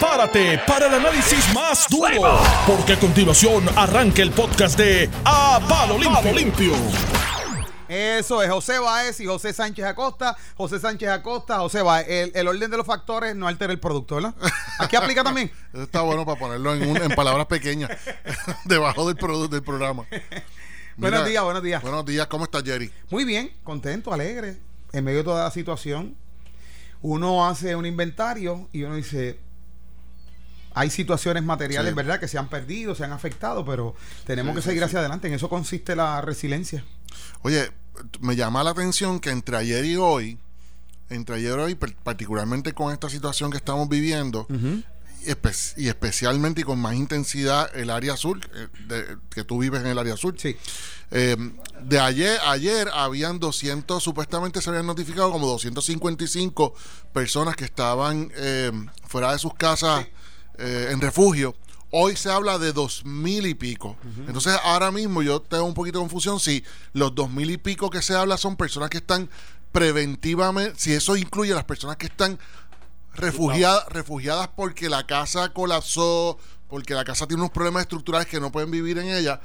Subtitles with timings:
[0.00, 5.98] prepárate para el análisis más duro, porque a continuación arranca el podcast de A Palo
[5.98, 6.32] Limpio.
[6.32, 6.72] Limpio.
[7.86, 10.34] Eso es José Báez y José Sánchez Acosta.
[10.56, 12.06] José Sánchez Acosta, José Báez.
[12.08, 14.34] El, el orden de los factores no altera el producto, ¿verdad?
[14.78, 15.50] Aquí aplica también.
[15.74, 17.90] Eso está bueno para ponerlo en, un- en palabras pequeñas,
[18.64, 20.06] debajo del, del programa.
[20.96, 21.82] Buenos días, buenos días.
[21.82, 22.90] Buenos días, ¿cómo estás, Jerry?
[23.10, 24.56] Muy bien, contento, alegre.
[24.92, 26.16] En medio de toda la situación,
[27.02, 29.38] uno hace un inventario y uno dice,
[30.74, 31.96] hay situaciones materiales, Sí.
[31.96, 34.84] ¿verdad?, que se han perdido, se han afectado, pero tenemos Sí, que seguir sí.
[34.86, 35.28] hacia adelante.
[35.28, 36.84] En eso consiste la resiliencia.
[37.42, 37.70] Oye,
[38.20, 40.38] me llama la atención que entre ayer y hoy,
[41.08, 44.46] entre ayer y hoy, particularmente con esta situación que estamos viviendo,
[45.22, 49.58] y, espe- y especialmente y con más intensidad el área azul, eh, de- que tú
[49.58, 50.34] vives en el área azul.
[50.38, 50.56] Sí.
[51.10, 51.36] Eh,
[51.82, 56.72] de ayer, ayer habían 200, supuestamente se habían notificado como 255
[57.12, 58.70] personas que estaban eh,
[59.08, 60.06] fuera de sus casas
[60.58, 61.54] eh, en refugio.
[61.92, 63.96] Hoy se habla de dos mil y pico.
[64.26, 67.90] Entonces, ahora mismo yo tengo un poquito de confusión si los dos mil y pico
[67.90, 69.28] que se habla son personas que están
[69.72, 72.38] preventivamente, si eso incluye a las personas que están
[73.14, 78.52] refugiadas, refugiadas porque la casa colapsó, porque la casa tiene unos problemas estructurales que no
[78.52, 79.40] pueden vivir en ella,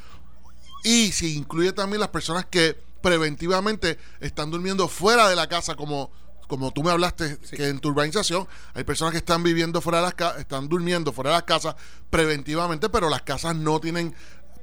[0.83, 6.11] y si incluye también las personas que preventivamente están durmiendo fuera de la casa, como,
[6.47, 10.05] como tú me hablaste que en tu urbanización, hay personas que están viviendo fuera de
[10.05, 11.75] las casas, están durmiendo fuera de las casas
[12.09, 14.13] preventivamente, pero las casas no tienen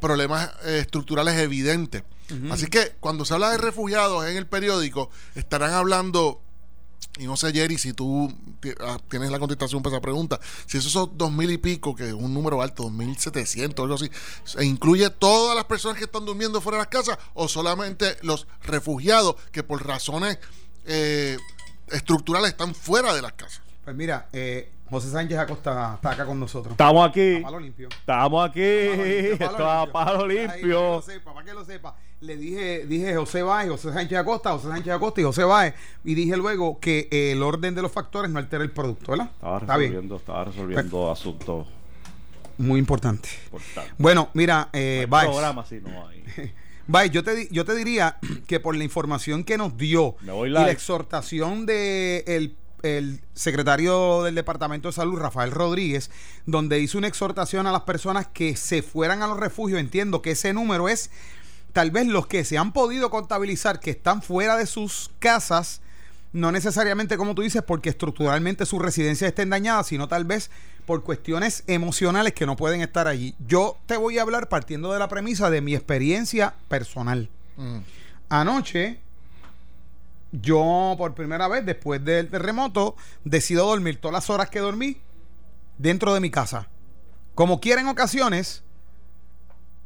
[0.01, 2.03] problemas eh, estructurales evidentes.
[2.51, 6.41] Así que cuando se habla de refugiados en el periódico, estarán hablando
[7.19, 8.33] y no sé, Jerry, si tú
[8.81, 12.09] ah, tienes la contestación para esa pregunta, si esos son dos mil y pico, que
[12.09, 14.11] es un número alto, dos mil setecientos, algo así,
[14.45, 18.47] ¿se incluye todas las personas que están durmiendo fuera de las casas o solamente los
[18.63, 20.39] refugiados que por razones
[20.87, 21.37] eh,
[21.93, 23.63] estructurales están fuera de las casas?
[23.85, 26.73] Pues mira, eh, José Sánchez Acosta está acá con nosotros.
[26.73, 27.37] Estamos aquí.
[27.39, 27.89] A palo limpio.
[27.89, 28.61] Estamos aquí.
[28.61, 30.81] Esto a palo Ahí, para que limpio.
[30.97, 31.97] lo sepa, para que lo sepa.
[32.21, 35.75] Le dije, dije José Báez, José Sánchez Acosta, José Sánchez Acosta y José Báez.
[36.05, 39.31] Y dije luego que eh, el orden de los factores no altera el producto, ¿verdad?
[39.35, 39.91] Estaba Está bien.
[39.91, 41.67] resolviendo, estaba resolviendo asuntos
[42.59, 43.29] Muy importante.
[43.47, 43.95] importantes.
[43.99, 45.31] Bueno, mira, eh, Hay Báez.
[45.31, 46.23] programa sí no hay.
[46.87, 50.71] Báez, yo te, yo te diría que por la información que nos dio y la
[50.71, 56.11] exhortación de el, el secretario del Departamento de Salud, Rafael Rodríguez,
[56.47, 60.33] donde hizo una exhortación a las personas que se fueran a los refugios, entiendo que
[60.33, 61.11] ese número es
[61.73, 65.81] tal vez los que se han podido contabilizar que están fuera de sus casas,
[66.33, 70.51] no necesariamente como tú dices, porque estructuralmente sus residencias estén dañadas, sino tal vez
[70.87, 73.35] por cuestiones emocionales que no pueden estar allí.
[73.47, 77.29] Yo te voy a hablar partiendo de la premisa de mi experiencia personal.
[77.57, 77.79] Mm.
[78.31, 78.99] Anoche,
[80.33, 84.99] yo por primera vez después del terremoto, decido dormir todas las horas que dormí
[85.77, 86.69] dentro de mi casa.
[87.35, 88.63] Como quiera en ocasiones,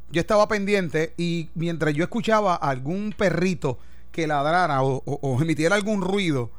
[0.09, 3.77] yo estaba pendiente y mientras yo escuchaba a algún perrito
[4.17, 6.49] que ladrara o, emitiera algún ruido,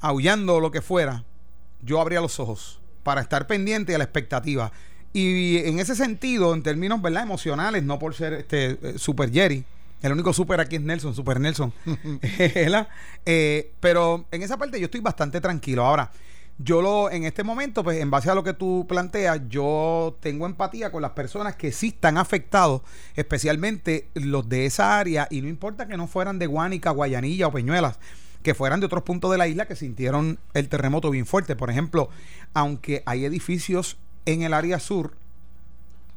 [0.00, 1.22] aullando o lo que fuera,
[1.80, 4.72] yo abría los ojos para estar pendiente a la expectativa.
[5.12, 7.22] Y en ese sentido, en términos ¿verdad?
[7.22, 9.64] emocionales, no por ser este eh, Super Jerry,
[10.02, 11.72] el único super aquí es Nelson, Super Nelson.
[13.28, 15.84] Eh, pero en esa parte yo estoy bastante tranquilo.
[15.84, 16.10] Ahora,
[16.58, 20.46] yo lo, en este momento, pues en base a lo que tú planteas, yo tengo
[20.46, 22.82] empatía con las personas que sí están afectados,
[23.14, 27.52] especialmente los de esa área, y no importa que no fueran de Guánica, Guayanilla o
[27.52, 27.98] Peñuelas,
[28.42, 31.56] que fueran de otros puntos de la isla que sintieron el terremoto bien fuerte.
[31.56, 32.08] Por ejemplo,
[32.54, 35.14] aunque hay edificios en el área sur,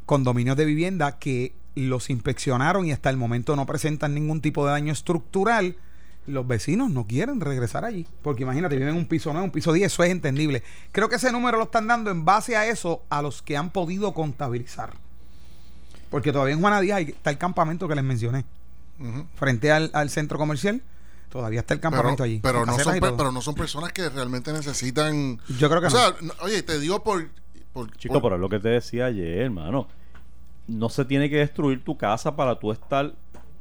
[0.05, 4.71] condominios de vivienda que los inspeccionaron y hasta el momento no presentan ningún tipo de
[4.71, 5.75] daño estructural,
[6.27, 8.05] los vecinos no quieren regresar allí.
[8.21, 10.63] Porque imagínate, viven en un piso 9, un piso 10, eso es entendible.
[10.91, 13.71] Creo que ese número lo están dando en base a eso a los que han
[13.71, 14.93] podido contabilizar.
[16.09, 18.45] Porque todavía en Juana Díaz hay- está el campamento que les mencioné.
[19.35, 20.81] Frente al, al centro comercial,
[21.29, 22.39] todavía está el Pero, campamento allí.
[22.43, 25.39] pero no son, pero no son personas que realmente necesitan...
[25.57, 25.95] Yo creo que o no.
[25.97, 27.29] sea, no- oye, te digo por...
[27.71, 29.87] por- Chico, por- pero es lo que te decía ayer, hermano.
[30.67, 33.13] No se tiene que destruir tu casa para tú estar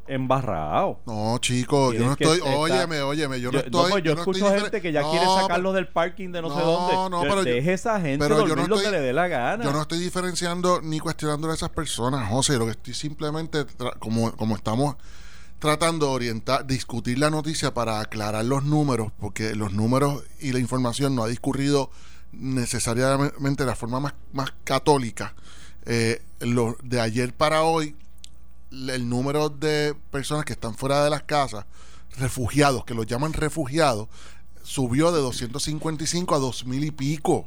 [0.08, 1.00] embarrado.
[1.06, 2.40] No, chico, yo no que estoy...
[2.54, 3.82] óyeme, óyeme, yo no Yo, estoy...
[3.82, 6.42] no, pues yo no escucho estoy gente que ya No, quiere sacarlos del parking de
[6.42, 6.94] no, sé dónde.
[7.10, 9.12] no, Yo- pero yo- Deje esa gente pero yo no lo que estoy- le dé
[9.12, 9.64] la gana.
[9.64, 12.56] Yo no estoy diferenciando ni cuestionando a esas personas, José.
[12.58, 13.64] Lo que estoy simplemente,
[13.98, 14.96] como, como estamos
[15.58, 20.58] tratando de orientar, discutir la noticia para aclarar los números, porque los números y la
[20.60, 21.90] información no ha discurrido
[22.32, 25.34] necesariamente de la forma más, más católica.
[25.86, 27.96] Eh, lo, de ayer para hoy,
[28.70, 31.64] el número de personas que están fuera de las casas,
[32.18, 34.08] refugiados, que los llaman refugiados,
[34.62, 37.46] subió de 255 a 2000 y pico.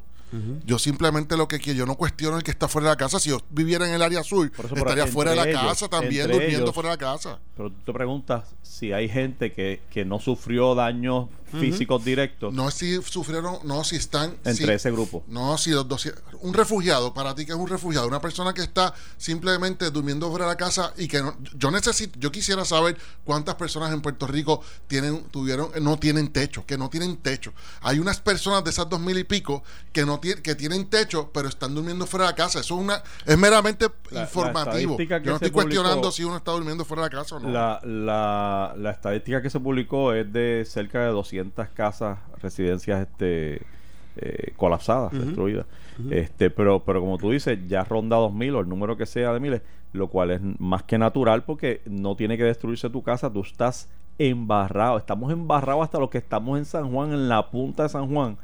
[0.65, 3.19] Yo simplemente lo que quiero, yo no cuestiono el que está fuera de la casa.
[3.19, 4.21] Si yo viviera en el área
[4.56, 6.73] pero estaría fuera de la ellos, casa también, durmiendo ellos.
[6.73, 7.39] fuera de la casa.
[7.57, 12.71] Pero tú te preguntas si hay gente que, que no sufrió daños físicos directos No
[12.71, 14.31] si sufrieron, no si están.
[14.44, 15.24] entre si- ese grupo.
[15.27, 16.09] No, si los dos.
[16.42, 20.45] Un refugiado, para ti que es un refugiado, una persona que está simplemente durmiendo fuera
[20.45, 24.27] de la casa y que no, yo necesito, yo quisiera saber cuántas personas en Puerto
[24.27, 27.53] Rico tienen, tuvieron, no tienen techo, que no tienen techo.
[27.81, 29.63] Hay unas personas de esas dos mil y pico
[29.94, 32.59] que no tienen, que tienen techo, pero están durmiendo fuera de la casa.
[32.59, 34.98] Eso es una, es meramente La- informativo.
[34.98, 37.50] Yo no estoy cuestionando publicó- si uno está durmiendo fuera de la casa o no.
[37.50, 41.40] La, la, la estadística que se publicó es de cerca de 200
[41.73, 43.61] casas, residencias este,
[44.17, 45.65] eh, colapsadas, destruidas.
[46.09, 49.39] este, pero, pero como tú dices, ya ronda 2.000 o el número que sea de
[49.39, 49.61] miles,
[49.93, 53.89] lo cual es más que natural porque no tiene que destruirse tu casa, tú estás
[54.17, 54.97] embarrado.
[54.97, 58.38] Estamos embarrados hasta los que estamos en San Juan, en la punta de San Juan.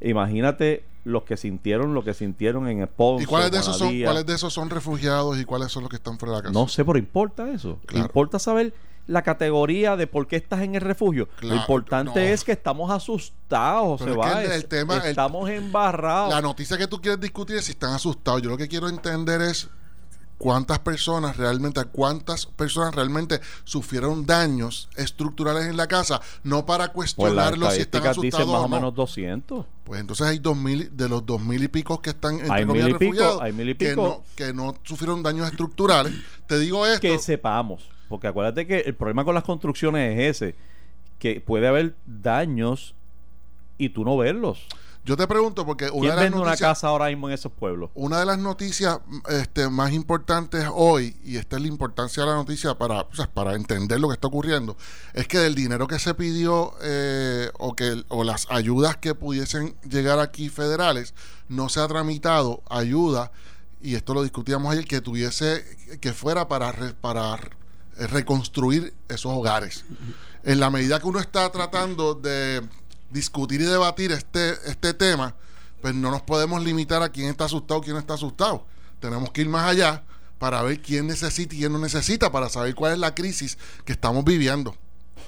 [0.00, 4.26] Imagínate los que sintieron lo que sintieron en Ponce, ¿Y cuáles de esos son, cuáles
[4.26, 6.52] de esos son refugiados y cuáles son los que están fuera de la casa?
[6.52, 7.78] No sé, pero importa eso.
[7.86, 8.06] Claro.
[8.06, 8.72] Importa saber
[9.06, 11.28] la categoría de por qué estás en el refugio.
[11.36, 12.26] Claro, Lo importante no.
[12.32, 14.42] es que estamos asustados, Pero se es que va.
[14.44, 16.32] el- el tema- el- estamos embarrados.
[16.32, 18.42] La noticia que tú quieres discutir es si están asustados.
[18.42, 19.68] Yo lo que quiero entender es
[20.38, 26.92] cuántas personas realmente, a cuántas personas realmente sufrieron daños estructurales en la casa, no para
[26.92, 28.76] pues las cuestionarlos si están asustados dicen más o o no.
[28.76, 29.66] menos 200.
[29.84, 32.66] Pues entonces hay dos mil, de los dos mil y pico que están entre Hay
[32.66, 34.02] mil y pico, refugiados, hay mil y que pico.
[34.02, 36.12] no, que no sufrieron daños estructurales.
[36.48, 37.00] Te digo esto.
[37.00, 37.88] Que sepamos.
[38.12, 40.54] Porque acuérdate que el problema con las construcciones es ese.
[41.18, 42.94] Que puede haber daños
[43.78, 44.66] y tú no verlos.
[45.02, 47.34] Yo te pregunto porque una ¿Quién de las vende una noticias, casa ahora mismo en
[47.34, 47.88] esos pueblos?
[47.94, 48.98] una de las noticias
[49.30, 53.28] este, más importantes hoy, y esta es la importancia de la noticia para, o sea,
[53.28, 54.76] para entender lo que está ocurriendo,
[55.14, 59.74] es que del dinero que se pidió eh, o, que, o las ayudas que pudiesen
[59.88, 61.14] llegar aquí federales,
[61.48, 63.32] no se ha tramitado ayuda,
[63.80, 65.64] y esto lo discutíamos ayer, que tuviese,
[66.02, 67.38] que fuera para, para
[67.96, 69.84] reconstruir esos hogares.
[70.44, 72.62] En la medida que uno está tratando de
[73.10, 75.34] discutir y debatir este, este tema,
[75.80, 78.64] pues no nos podemos limitar a quién está asustado, quién no está asustado.
[79.00, 80.02] Tenemos que ir más allá
[80.38, 83.92] para ver quién necesita y quién no necesita, para saber cuál es la crisis que
[83.92, 84.74] estamos viviendo.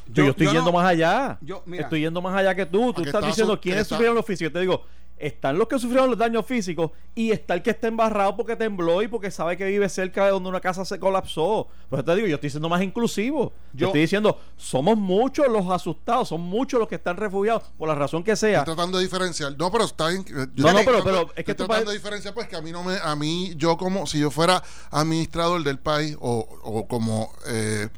[0.06, 1.38] Yo, yo estoy yo yendo no- más allá.
[1.40, 1.84] yo- mira.
[1.84, 2.92] estoy yendo más allá que tú.
[2.92, 4.50] Tú estás está diciendo quiénes está- sufrieron los físicos.
[4.50, 4.84] Yo te digo,
[5.26, 9.02] están los que sufrieron los daños físicos y está el que está embarrado porque tembló
[9.02, 11.66] y porque sabe que vive cerca de donde una casa se colapsó.
[11.88, 13.52] Pues te digo, yo estoy siendo más inclusivo.
[13.72, 17.88] Yo, Yo- estoy diciendo, somos muchos los asustados, son muchos los que están refugiados por
[17.88, 18.60] la razón que sea.
[18.60, 19.56] Estoy tratando de diferenciar.
[19.58, 21.90] No, pero está yo No, estoy no, pero- tratando- pero es estoy que tú tratando
[21.90, 24.62] de diferenciar, pues que a mí no me, a mí, yo como, si yo fuera
[24.90, 27.88] administrador del país o, o como eh,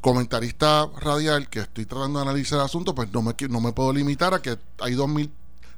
[0.00, 3.92] comentarista radial que estoy tratando de analizar el asunto, pues no me, no me puedo
[3.92, 4.94] limitar a que hay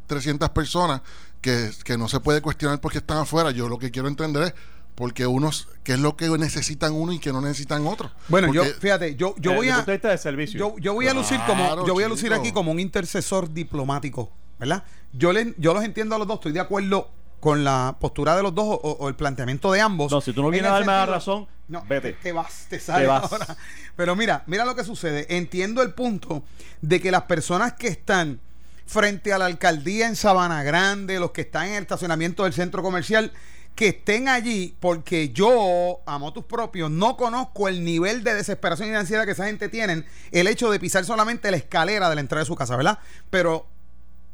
[0.08, 1.00] 2.300 personas
[1.40, 3.50] que, que no se puede cuestionar porque están afuera.
[3.50, 4.54] Yo lo que quiero entender es
[4.94, 8.10] porque unos, qué es lo que necesitan uno y que no necesitan otro.
[8.28, 9.82] Bueno, yo, fíjate, yo, yo Eh, voy a.
[9.82, 10.58] de servicio.
[10.58, 12.40] Yo, yo voy a lucir como yo voy a lucir chico.
[12.40, 14.84] aquí como un intercesor diplomático, ¿verdad?
[15.12, 17.10] Yo le, yo los entiendo a los dos, estoy de acuerdo
[17.40, 20.10] con la postura de los dos o, o el planteamiento de ambos.
[20.12, 22.12] No, si tú no En vienes a darme la sentido- razón, no, vete.
[22.14, 23.30] Te, te vas, te sales vas.
[23.32, 23.56] ahora.
[23.96, 25.26] Pero mira, mira lo que sucede.
[25.36, 26.42] Entiendo el punto
[26.80, 28.40] de que las personas que están
[28.86, 32.82] frente a la alcaldía en Sabana Grande, los que están en el estacionamiento del centro
[32.82, 33.32] comercial,
[33.74, 38.92] que estén allí, porque yo, a motus propios, no conozco el nivel de desesperación y
[38.92, 42.20] de ansiedad que esa gente tienen, el hecho de pisar solamente la escalera de la
[42.20, 43.00] entrada de su casa, ¿verdad?
[43.30, 43.66] Pero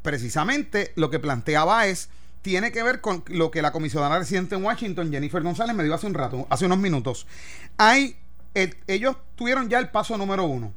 [0.03, 2.09] precisamente lo que planteaba es
[2.41, 5.93] tiene que ver con lo que la comisionada residente en Washington, Jennifer González, me dio
[5.93, 7.27] hace un rato, hace unos minutos.
[7.77, 8.15] Hay,
[8.55, 10.73] el- ellos tuvieron ya el paso número uno.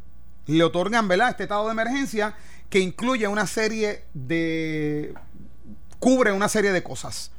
[0.47, 2.35] Le otorgan, ¿verdad?, este estado de emergencia
[2.71, 5.15] que incluye una serie de.
[5.99, 7.31] cubre una serie de cosas.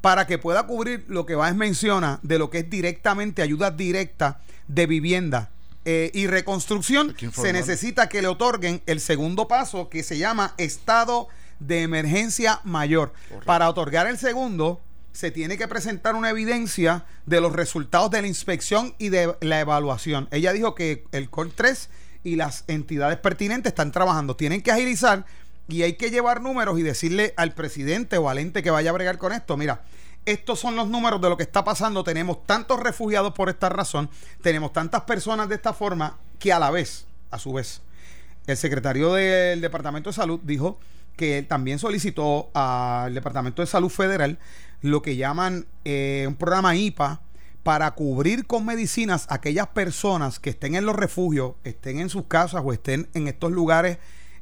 [0.00, 4.40] Para que pueda cubrir lo que Báez menciona de lo que es directamente ayuda directa
[4.66, 5.50] de vivienda
[5.84, 11.28] eh, y reconstrucción, se necesita que le otorguen el segundo paso que se llama estado
[11.60, 13.12] de emergencia mayor.
[13.44, 14.80] Para otorgar el segundo,
[15.12, 19.60] se tiene que presentar una evidencia de los resultados de la inspección y de la
[19.60, 20.28] evaluación.
[20.30, 21.88] Ella dijo que el COR 3
[22.24, 24.36] y las entidades pertinentes están trabajando.
[24.36, 25.24] Tienen que agilizar
[25.68, 28.92] y hay que llevar números y decirle al presidente o al ente que vaya a
[28.92, 29.82] bregar con esto, mira,
[30.24, 32.04] estos son los números de lo que está pasando.
[32.04, 34.10] Tenemos tantos refugiados por esta razón,
[34.40, 37.80] tenemos tantas personas de esta forma que a la vez, a su vez,
[38.46, 40.78] el secretario del Departamento de Salud dijo
[41.16, 44.38] que él también solicitó al Departamento de Salud Federal
[44.80, 47.20] lo que llaman eh, un programa IPA
[47.62, 52.24] para cubrir con medicinas a aquellas personas que estén en los refugios, estén en sus
[52.24, 53.98] casas o estén en estos lugares,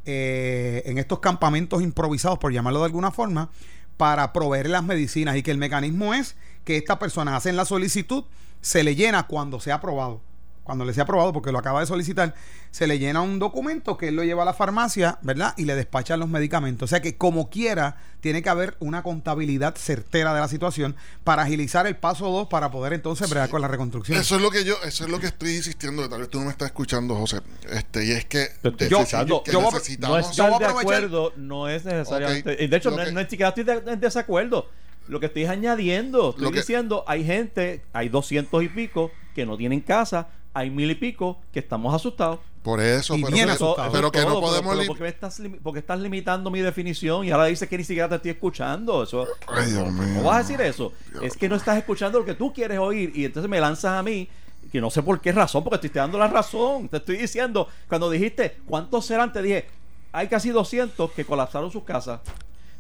[0.07, 3.51] eh, en estos campamentos improvisados, por llamarlo de alguna forma,
[3.97, 5.37] para proveer las medicinas.
[5.37, 8.25] Y que el mecanismo es que estas personas hacen la solicitud,
[8.63, 10.23] se le llena cuando sea aprobado
[10.63, 12.35] cuando le sea aprobado, porque lo acaba de solicitar,
[12.71, 15.55] se le llena un documento que él lo lleva a la farmacia, ¿verdad?
[15.57, 16.87] Y le despachan los medicamentos.
[16.87, 21.43] O sea que como quiera, tiene que haber una contabilidad certera de la situación para
[21.43, 24.19] agilizar el paso 2 para poder entonces bregar con la reconstrucción.
[24.21, 26.45] Eso es lo que yo, eso es lo que estoy insistiendo, tal vez tú no
[26.45, 27.41] me estás escuchando, José.
[27.73, 30.37] Este, y es que, Yo- que yo no necesitamos.
[30.37, 32.69] yo estar de acuerdo no es necesariamente.
[32.69, 34.69] De hecho, no, que- no es siquiera estoy de- en desacuerdo.
[35.09, 39.11] Lo que estoy es añadiendo, estoy Lo que- diciendo, hay gente, hay doscientos y pico
[39.35, 42.39] que no tienen casa, hay mil y pico que estamos asustados.
[42.63, 43.93] Por eso, Y pero, bien pero- asustado.
[43.93, 46.61] pero que todo, no podemos pero lim- porque, me estás, limi- porque estás limitando mi
[46.61, 49.03] definición y ahora dices que ni siquiera te estoy escuchando.
[49.03, 50.15] Eso, Ay, Dios mío.
[50.17, 50.93] ¿Cómo vas a decir eso?
[51.23, 54.03] Es que no estás escuchando lo que tú quieres oír y entonces me lanzas a
[54.03, 54.29] mí
[54.71, 56.89] que no sé por qué razón, porque te estoy dando la razón.
[56.91, 59.33] Te estoy diciendo, cuando dijiste, ¿cuántos serán?
[59.33, 59.65] Te dije,
[60.13, 62.21] hay casi 200 que colapsaron sus casas,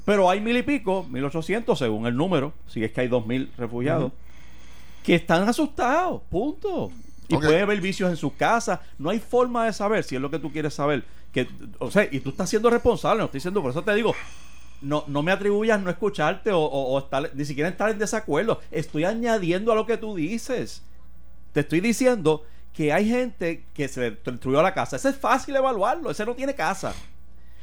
[0.04, 4.12] pero hay mil y pico, 1800 según el número, si es que hay 2000 refugiados,
[5.02, 6.90] que están asustados, punto.
[7.34, 8.80] Y puede haber vicios en sus casas.
[8.98, 11.04] No hay forma de saber si es lo que tú quieres saber.
[11.32, 14.14] Que, o sea, y tú estás siendo responsable, no estoy diciendo, por eso te digo,
[14.82, 18.60] no, no me atribuyas no escucharte o, o- o estar, ni siquiera estar en desacuerdo.
[18.70, 20.82] Estoy añadiendo a lo que tú dices.
[21.52, 24.96] Te estoy diciendo que hay gente que se destruyó la casa.
[24.96, 26.10] Ese es fácil evaluarlo.
[26.10, 26.94] Ese no tiene casa.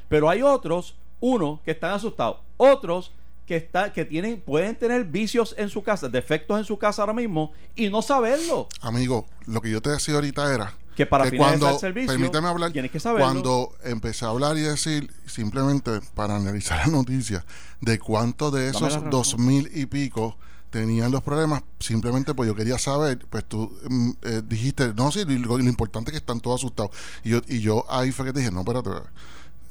[0.10, 2.38] Pero hay otros, uno, que están asustados.
[2.58, 3.12] Otros
[3.48, 7.14] que, está, que tienen, pueden tener vicios en su casa, defectos en su casa ahora
[7.14, 8.68] mismo y no saberlo.
[8.82, 12.50] Amigo, lo que yo te decía ahorita era Que para que cuando, el servicio, permíteme
[12.50, 13.26] hablar, tienes que saberlo.
[13.26, 17.46] cuando empecé a hablar y decir, simplemente para analizar la noticia,
[17.80, 20.38] de cuánto de esos dos mil y pico
[20.70, 25.24] tenían los problemas, simplemente pues yo quería saber, pues tú mm, eh, dijiste, no, sí,
[25.24, 26.92] lo, lo importante es que están todos asustados.
[27.24, 28.90] Y yo, y yo ahí fue que te dije, no, espérate,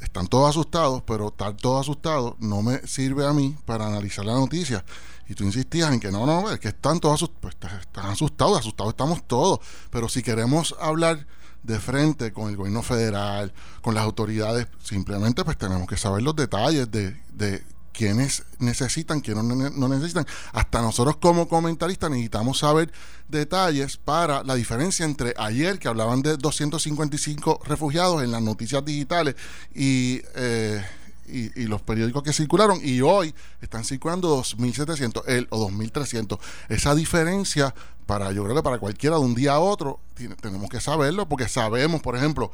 [0.07, 4.35] están todos asustados, pero estar todos asustados no me sirve a mí para analizar la
[4.35, 4.85] noticia.
[5.29, 7.41] Y tú insistías en que no, no, es que están todos asustados.
[7.41, 9.61] Pues está- están asustados, asustados estamos todos.
[9.91, 11.27] Pero si queremos hablar
[11.63, 16.37] de frente con el gobierno federal, con las autoridades, simplemente pues tenemos que saber los
[16.37, 17.65] detalles de, de
[17.97, 20.27] quiénes necesitan, quiénes no, ne- no necesitan.
[20.53, 22.93] Hasta nosotros como comentaristas necesitamos saber
[23.29, 29.35] detalles para la diferencia entre ayer que hablaban de 255 refugiados en las noticias digitales
[29.75, 30.85] y, eh,
[31.27, 36.39] y, los periódicos que circularon y hoy están circulando 2.700 el, o 2.300.
[36.69, 37.75] Esa diferencia
[38.05, 39.99] para yo creo que para cualquiera de un día a otro
[40.41, 42.53] tenemos que saberlo porque sabemos, por ejemplo,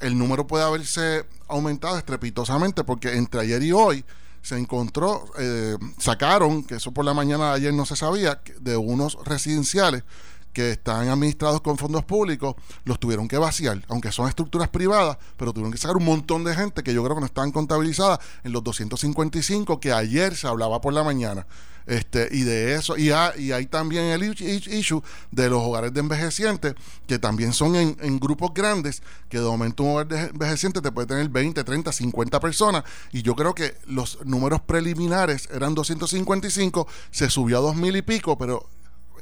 [0.00, 4.04] el número puede haberse aumentado estrepitosamente porque entre ayer y hoy
[4.44, 8.76] se encontró, eh, sacaron, que eso por la mañana de ayer no se sabía, de
[8.76, 10.04] unos residenciales
[10.52, 15.54] que están administrados con fondos públicos, los tuvieron que vaciar, aunque son estructuras privadas, pero
[15.54, 18.52] tuvieron que sacar un montón de gente que yo creo que no estaban contabilizadas en
[18.52, 21.46] los 255 que ayer se hablaba por la mañana.
[21.86, 26.00] Este, y de eso, y, ha- y hay también el issue de los hogares de
[26.00, 26.74] envejecientes,
[27.06, 30.90] que también son en, en grupos grandes, que de momento un hogar de envejeciente te
[30.90, 36.86] puede tener 20, 30, 50 personas, y yo creo que los números preliminares eran 255,
[37.10, 38.66] se subió a 2000 y pico, pero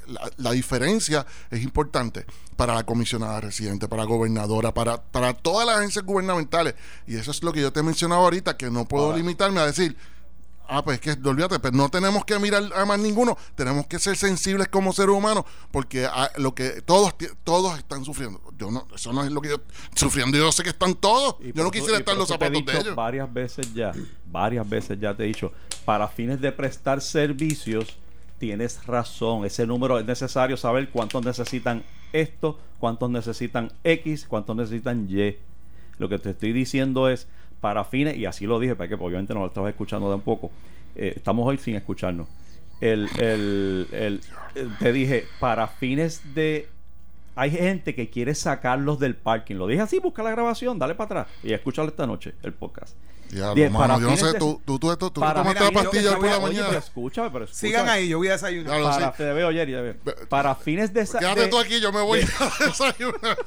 [0.07, 2.27] la, la diferencia es importante
[2.57, 6.75] para la comisionada residente, para la gobernadora, para, para todas las agencias gubernamentales.
[7.07, 9.97] Y eso es lo que yo te mencionaba ahorita, que no puedo limitarme a decir,
[10.69, 13.99] ah, pues es que olvídate, pero no tenemos que mirar a más ninguno, tenemos que
[13.99, 17.15] ser sensibles como seres humanos, porque ah, lo que todos
[17.45, 18.41] todos están sufriendo.
[18.57, 19.57] Yo no, eso no es lo que yo
[19.95, 21.37] sufriendo, yo sé que están todos.
[21.41, 22.95] Y Yo no quisiera estar en los eso te he zapatos de ellos.
[22.95, 23.93] Varias veces ya,
[24.27, 25.53] varias veces ya te he dicho,
[25.85, 27.99] para fines de prestar servicios,
[28.39, 29.45] tienes razón.
[29.45, 35.37] Ese número es necesario saber cuántos necesitan esto, cuántos necesitan X, cuántos necesitan Y.
[35.99, 37.29] Lo que te estoy diciendo es,
[37.63, 40.51] para fines, y así lo dije, para que obviamente no lo estabas escuchando tampoco,
[40.97, 42.29] eh, estamos hoy sin escucharnos.
[42.81, 44.21] El, el- el-
[44.57, 46.69] el- te dije, para fines de
[47.37, 49.55] hay gente que quiere sacarlos del parking.
[49.57, 52.95] Lo dije así, busca la grabación, dale para atrás y escúchalo esta noche, el podcast.
[53.33, 55.41] Diablo, Bien, mano, para yo no fines sé, de- tú, tú, tú, tú, tú para-
[55.41, 56.79] tomaste la pastilla yo por la Oye, mañana.
[56.79, 57.69] escúchame, pero escúchame.
[57.71, 58.67] Sigan ahí, yo voy a desayunar.
[58.79, 59.15] Claro, Para, sí.
[59.17, 59.95] te veo ayer, ya veo.
[60.05, 62.25] Ve- Para fines de, Quédate de- tú aquí, yo me voy a
[62.67, 63.39] desayunar.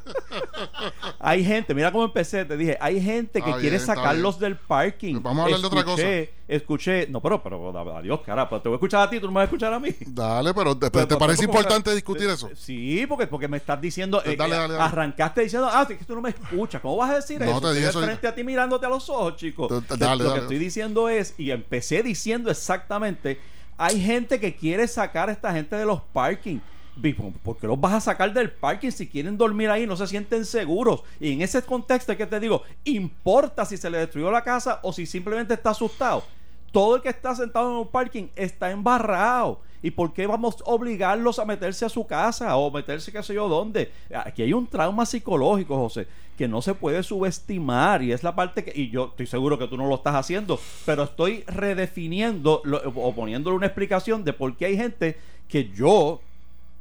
[1.20, 5.22] hay gente, mira cómo empecé, te dije, hay gente que quiere bien, sacarlos del parking.
[5.22, 8.76] Vamos a hablar de otra Escuché- Escuché, no, pero, pero, adiós, cara, pero te voy
[8.76, 9.90] a escuchar a ti, tú no me vas a escuchar a mí.
[10.06, 12.52] Dale, pero ¿te, Pero, te parece ¿cómo importante que- discutir eso?
[12.56, 14.22] Sí, porque, porque me estás diciendo.
[14.24, 14.86] Pues eh, dale, eh, dale, dale.
[14.86, 16.82] Arrancaste diciendo, ah, es que tú no me escuchas.
[16.84, 17.62] ¿Cómo vas a decir No, eso?
[17.62, 18.08] te dije Estoy eso.
[18.12, 19.68] frente a ti mirándote a los ojos, chico.
[19.82, 23.40] Dale, Lo que estoy diciendo es, y empecé diciendo exactamente,
[23.78, 26.60] hay gente que quiere sacar a esta gente de los parking.
[26.98, 29.98] Vi, ¿Por por qué los vas a sacar del parking si quieren dormir ahí no
[29.98, 31.02] se sienten seguros?
[31.20, 34.80] Y en ese contexto es que te digo, importa si se le destruyó la casa
[34.82, 36.24] o si simplemente está asustado.
[36.72, 39.62] todo el que está sentado en un parking está embarrado.
[39.86, 43.36] ¿Y por qué vamos a obligarlos a meterse a su casa o meterse qué sé
[43.36, 43.92] yo dónde?
[44.12, 48.64] Aquí hay un trauma psicológico, José, que no se puede subestimar y es la parte
[48.64, 52.64] que, y yo estoy seguro que tú no lo estás haciendo, pero estoy redefiniendo
[52.96, 56.20] o poniéndole una explicación de por qué hay gente que yo,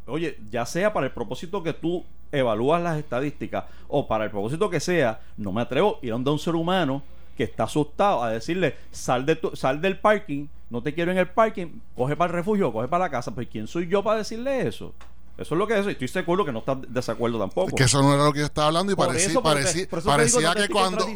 [0.06, 4.70] oye, ya sea para el propósito que tú evalúas las estadísticas o para el propósito
[4.70, 7.02] que sea, no me atrevo a ir a un ser humano
[7.36, 11.18] que está asustado a decirle sal de tu, sal del parking, no te quiero en
[11.18, 13.30] el parking, coge para el refugio, coge para la casa.
[13.32, 14.92] Pues ¿quién soy yo para decirle eso?
[15.38, 15.86] Eso es lo que es.
[15.86, 17.76] Y estoy seguro que no estás de desacuerdo tampoco.
[17.76, 21.06] Que eso no era lo que yo estaba hablando y parecía, parecía, parecía que cuando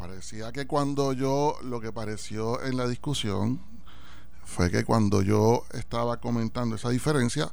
[0.00, 3.60] parecía que cuando yo lo que pareció en la discusión
[4.44, 7.52] fue que cuando yo estaba comentando esa diferencia,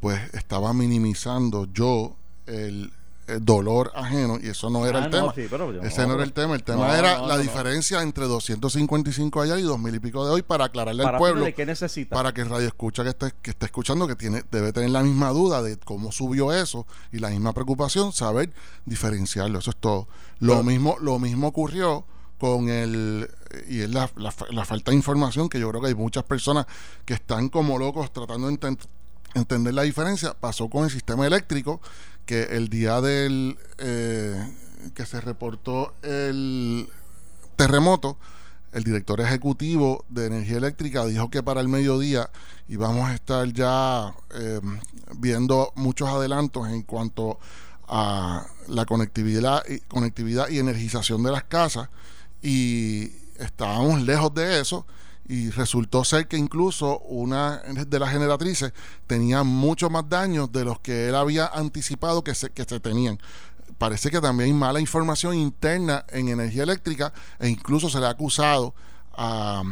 [0.00, 2.92] pues estaba minimizando yo el,
[3.40, 5.34] dolor ajeno y eso no era el ah, tema.
[5.82, 6.54] Ese no, era el tema.
[6.54, 10.66] El tema era la diferencia entre 255 allá y 2000 y pico de hoy para
[10.66, 11.46] aclararle al pueblo.
[11.54, 12.16] ¿qué necesita?
[12.16, 15.02] Para que el radio escucha que está, que está escuchando, que tiene debe tener la
[15.02, 18.52] misma duda de cómo subió eso y la misma preocupación, saber
[18.86, 19.58] diferenciarlo.
[19.58, 20.08] Eso es todo.
[20.40, 22.04] Lo, mismo, lo mismo ocurrió
[22.38, 23.28] con el
[23.68, 26.66] y es la, la, falta de información que yo creo que hay muchas personas
[27.04, 28.52] que están como locos tratando de
[29.34, 31.80] entender la diferencia pasó con el sistema eléctrico
[32.26, 34.36] que el día del eh,
[34.94, 36.88] que se reportó el
[37.56, 38.18] terremoto,
[38.72, 42.30] el director ejecutivo de energía eléctrica dijo que para el mediodía
[42.68, 44.60] íbamos a estar ya eh,
[45.16, 47.38] viendo muchos adelantos en cuanto
[47.88, 51.88] a la conectividad conectividad y energización de las casas
[52.42, 54.86] y estábamos lejos de eso
[55.28, 58.72] y resultó ser que incluso una de las generatrices
[59.06, 63.18] tenía mucho más daños de los que él había anticipado que se, que se tenían.
[63.76, 68.10] Parece que también hay mala información interna en energía eléctrica e incluso se le ha
[68.10, 68.74] acusado
[69.12, 69.62] a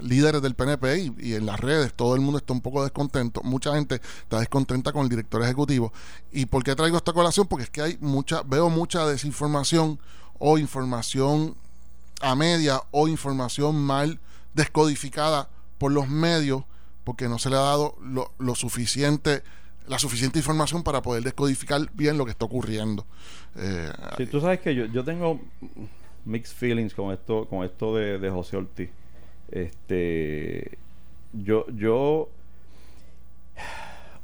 [0.00, 3.74] líderes del PNP y, en las redes todo el mundo está un poco descontento, mucha
[3.74, 5.92] gente está descontenta con el director ejecutivo.
[6.32, 7.46] ¿Y por qué traigo esta colación?
[7.46, 10.00] Porque es que hay mucha, veo mucha desinformación
[10.38, 11.56] o información
[12.20, 14.20] a media o información mal
[14.56, 16.64] descodificada por los medios
[17.04, 19.42] porque no se le ha dado lo, suficiente
[19.86, 23.06] la suficiente información para poder descodificar bien lo que está ocurriendo.
[23.54, 23.92] Eh,
[24.28, 25.40] tú sabes que yo, yo tengo
[26.24, 28.90] mixed feelings con esto con esto de, de José Ortiz.
[29.52, 30.78] Este
[31.32, 32.28] yo yo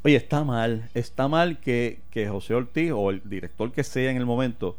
[0.05, 4.16] Oye, está mal, está mal que, que José Ortiz o el director que sea en
[4.16, 4.77] el momento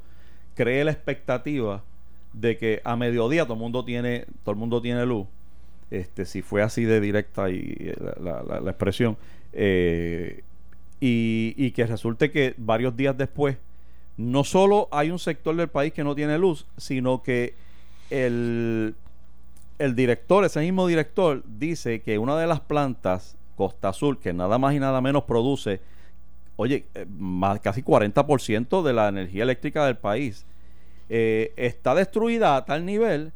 [0.54, 1.82] cree la expectativa
[2.34, 5.28] de que a mediodía todo el mundo tiene todo el mundo tiene luz
[5.94, 9.16] este, si fue así de directa y eh, la, expresión,
[9.54, 10.44] eh,
[11.00, 13.58] y, que resulte que varios días después,
[14.18, 17.54] no solo hay un sector del país que no tiene luz, sino que
[18.10, 18.96] el,
[19.80, 24.58] el director, ese mismo director, dice que una de las plantas, Costa Azul, que nada
[24.58, 25.82] más y nada menos produce,
[26.56, 30.46] oye, eh, más, casi 40% de la energía eléctrica del país,
[31.10, 33.34] está destruida a tal nivel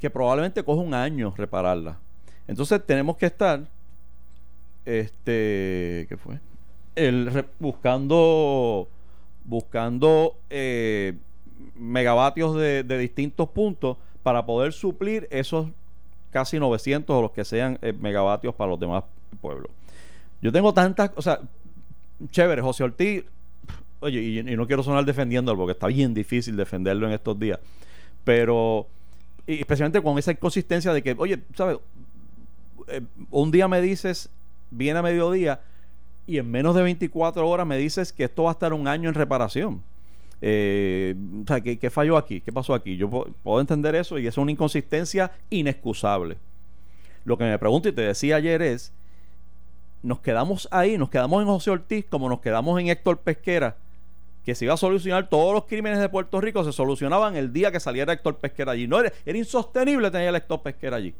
[0.00, 1.98] que probablemente coge un año repararla.
[2.46, 3.60] Entonces tenemos que estar,
[4.84, 6.38] este, ¿qué fue?
[6.94, 8.88] El, buscando,
[9.44, 11.14] buscando eh,
[11.74, 15.68] megavatios de, distintos puntos para poder suplir esos
[16.30, 19.04] casi 900 o los que sean eh, megavatios para los demás
[19.40, 19.70] pueblos.
[20.42, 21.40] Yo tengo tantas, o sea,
[22.30, 23.24] chévere, José Ortiz,
[24.00, 27.58] oye, y, y no quiero sonar defendiéndolo porque está bien difícil defenderlo en estos días,
[28.24, 28.86] pero
[29.46, 31.78] y especialmente con esa inconsistencia de que, oye, ¿sabes?
[32.88, 34.28] Eh, un día me dices,
[34.70, 35.60] viene a mediodía,
[36.26, 39.08] y en menos de 24 horas me dices que esto va a estar un año
[39.08, 39.82] en reparación.
[40.42, 42.40] Eh, o sea, ¿qué, falló aquí?
[42.40, 42.96] ¿Qué pasó aquí?
[42.96, 46.36] Yo puedo, entender eso y es una inconsistencia inexcusable.
[47.24, 48.92] Lo que me pregunto y te decía ayer es,
[50.02, 53.76] nos quedamos ahí, nos quedamos en José Ortiz como nos quedamos en Héctor Pesquera
[54.46, 57.72] que se iba a solucionar todos los crímenes de Puerto Rico, se solucionaban el día
[57.72, 58.86] que saliera Héctor Pesquera allí.
[58.86, 61.12] No, era, era insostenible tener a Héctor Pesquera allí.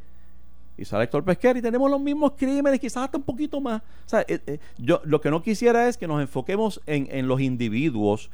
[0.78, 3.82] Y sale Héctor Pesquera y tenemos los mismos crímenes, quizás hasta un poquito más.
[3.82, 7.40] O sea, eh, eh, yo lo que no quisiera es que nos enfoquemos en, los
[7.40, 8.30] individuos.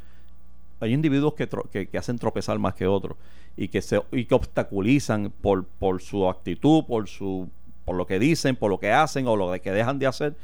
[0.79, 1.49] Hay individuos que,
[1.87, 3.17] que, hacen tropezar más que otros
[3.57, 7.49] y que, se, y que obstaculizan por, por su actitud, por, su,
[7.87, 10.35] por lo que dicen, por lo que hacen o lo que dejan de hacer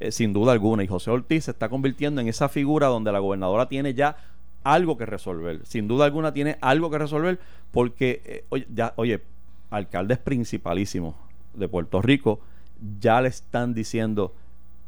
[0.00, 0.82] eh, sin duda alguna.
[0.82, 4.16] Y José Ortiz se está convirtiendo en esa figura donde la gobernadora tiene ya
[4.64, 5.60] algo que resolver.
[5.64, 7.38] Sin duda alguna tiene algo que resolver
[7.70, 9.20] porque, eh, oye, ya, oye,
[9.70, 11.14] alcaldes principalísimos
[11.54, 12.40] de Puerto Rico
[13.00, 14.34] ya le están diciendo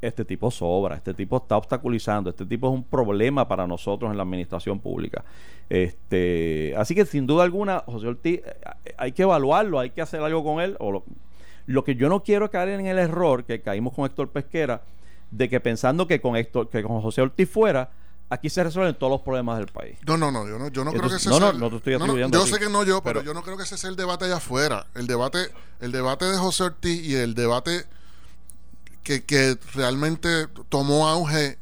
[0.01, 4.17] este tipo sobra, este tipo está obstaculizando, este tipo es un problema para nosotros en
[4.17, 5.25] la administración pública.
[5.71, 10.21] Este, así que sin duda alguna, José Ortiz, eh, hay que evaluarlo, hay que hacer
[10.21, 10.77] algo con él.
[10.81, 11.05] O
[11.67, 14.83] Lo que yo no quiero caer en el error que caímos con Héctor Pesquera,
[15.33, 17.91] de que pensando que con Héctor, que con José Ortiz fuera,
[18.31, 19.99] aquí se resuelven todos los problemas del país.
[20.07, 21.71] No, no, no, yo no, yo no creo que ese no, sea no, el- no
[21.71, 23.77] te estoy no, Yo sé que no yo, pero, Pero- yo no creo que ese
[23.77, 24.87] sea el debate allá afuera.
[24.95, 25.39] El debate,
[25.81, 27.85] el debate de José Ortiz y el debate
[29.03, 31.59] que, que realmente tomó auge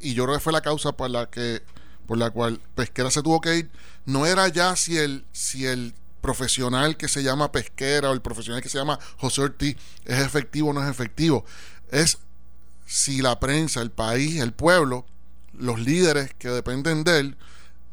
[0.00, 1.62] y yo creo que fue la causa por la que
[2.06, 3.70] por la cual Pesquera se tuvo que ir
[4.04, 8.60] no era ya si el si el profesional que se llama Pesquera o el profesional
[8.62, 11.44] que se llama José Ortiz es efectivo o no es efectivo
[11.92, 12.18] es
[12.86, 15.06] si la prensa, el país, el pueblo,
[15.52, 17.36] los líderes que dependen de él,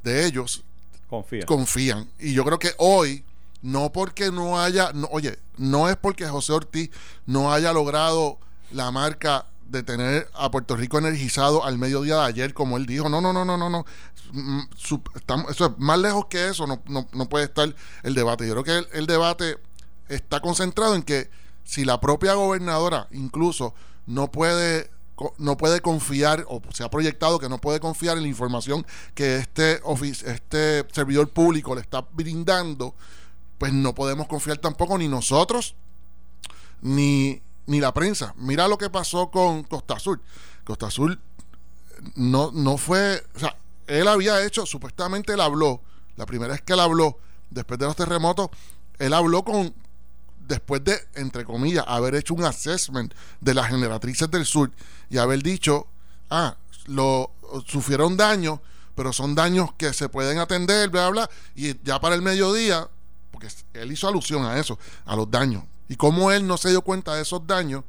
[0.03, 0.63] de ellos,
[1.09, 1.45] Confía.
[1.45, 2.09] confían.
[2.19, 3.23] Y yo creo que hoy,
[3.61, 6.89] no porque no haya, no, oye, no es porque José Ortiz
[7.25, 8.39] no haya logrado
[8.71, 13.09] la marca de tener a Puerto Rico energizado al mediodía de ayer, como él dijo.
[13.09, 13.85] No, no, no, no, no, no.
[14.31, 18.15] Mm, su- estamos- eso es más lejos que eso, no, no, no puede estar el
[18.15, 18.47] debate.
[18.47, 19.57] Yo creo que el, el debate
[20.07, 21.29] está concentrado en que
[21.63, 23.75] si la propia gobernadora incluso
[24.09, 24.89] no puede
[25.37, 29.35] no puede confiar o se ha proyectado que no puede confiar en la información que
[29.37, 32.95] este ofic- este servidor público le está brindando
[33.57, 35.75] pues no podemos confiar tampoco ni nosotros
[36.81, 38.33] ni, ni la prensa.
[38.37, 40.21] Mira lo que pasó con Costa Azul.
[40.63, 41.19] Costa Azul
[42.15, 45.81] no, no fue, o sea, él había hecho, supuestamente él habló,
[46.15, 47.17] la primera vez que él habló,
[47.49, 48.49] después de los terremotos,
[48.97, 49.73] él habló con,
[50.49, 54.71] después de, entre comillas, haber hecho un assessment de las generatrices del sur
[55.09, 55.87] y haber dicho,
[56.29, 56.57] ah,
[56.87, 57.31] lo
[57.65, 58.59] sufrieron daños,
[58.95, 62.89] pero son daños que se pueden atender, bla, bla, y ya para el mediodía,
[63.31, 65.63] porque él hizo alusión a eso, a los daños.
[65.87, 67.83] Y como él no se dio cuenta de esos daños,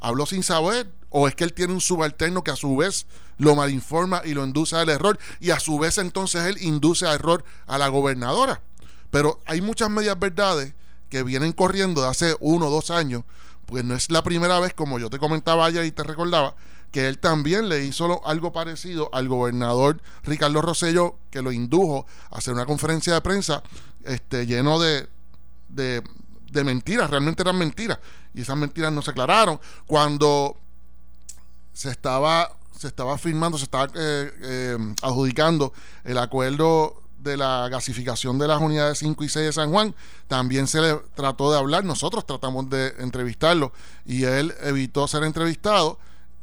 [0.00, 3.06] habló sin saber, o es que él tiene un subalterno que a su vez
[3.38, 7.14] lo malinforma y lo induce al error, y a su vez entonces él induce a
[7.14, 8.62] error a la gobernadora.
[9.10, 10.74] Pero hay muchas medias verdades
[11.08, 13.24] que vienen corriendo de hace uno o dos años,
[13.66, 16.54] pues no es la primera vez, como yo te comentaba ayer y te recordaba,
[16.90, 22.38] que él también le hizo algo parecido al gobernador Ricardo Rosello, que lo indujo a
[22.38, 23.62] hacer una conferencia de prensa
[24.04, 25.06] este, lleno de,
[25.68, 26.02] de,
[26.50, 27.98] de mentiras, realmente eran mentiras,
[28.32, 29.60] y esas mentiras no se aclararon.
[29.86, 30.56] Cuando
[31.72, 35.72] se estaba, se estaba firmando, se estaba eh, eh, adjudicando
[36.04, 39.94] el acuerdo de la gasificación de las unidades 5 y 6 de San Juan,
[40.28, 43.72] también se le trató de hablar, nosotros tratamos de entrevistarlo
[44.06, 45.98] y él evitó ser entrevistado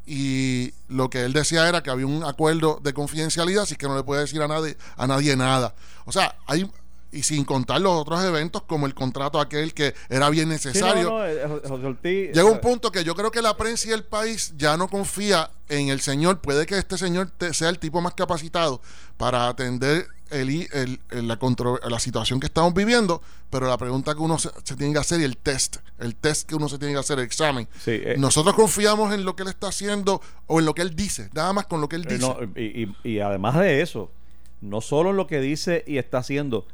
[0.05, 3.95] y lo que él decía era que había un acuerdo de confidencialidad, así que no
[3.97, 5.73] le puede decir a nadie, a nadie nada.
[6.05, 6.69] O sea, hay
[7.11, 10.53] y sin contar los otros eventos como el contrato aquel que era bien Sí, no,
[10.71, 11.09] necesario.
[11.11, 13.87] no, eh, Jo- José Ortiz, Llega un eh, punto que yo creo que la prensa
[13.87, 16.41] y el país ya no confía en el señor.
[16.41, 18.81] Puede que este señor te- sea el tipo más capacitado
[19.15, 24.13] para atender el, el- el- la, contro- la situación que estamos viviendo, pero la pregunta
[24.13, 26.77] que uno se, se tiene que hacer y el test, el test que uno se
[26.77, 27.67] tiene que hacer, el examen.
[27.79, 30.95] Sí, eh, Nosotros confiamos en lo que él está haciendo o en lo que él
[30.95, 32.21] dice, nada más con lo que él Eh, dice.
[32.27, 34.11] no, y, y- y además de eso,
[34.61, 36.65] no solo en lo que dice y está haciendo,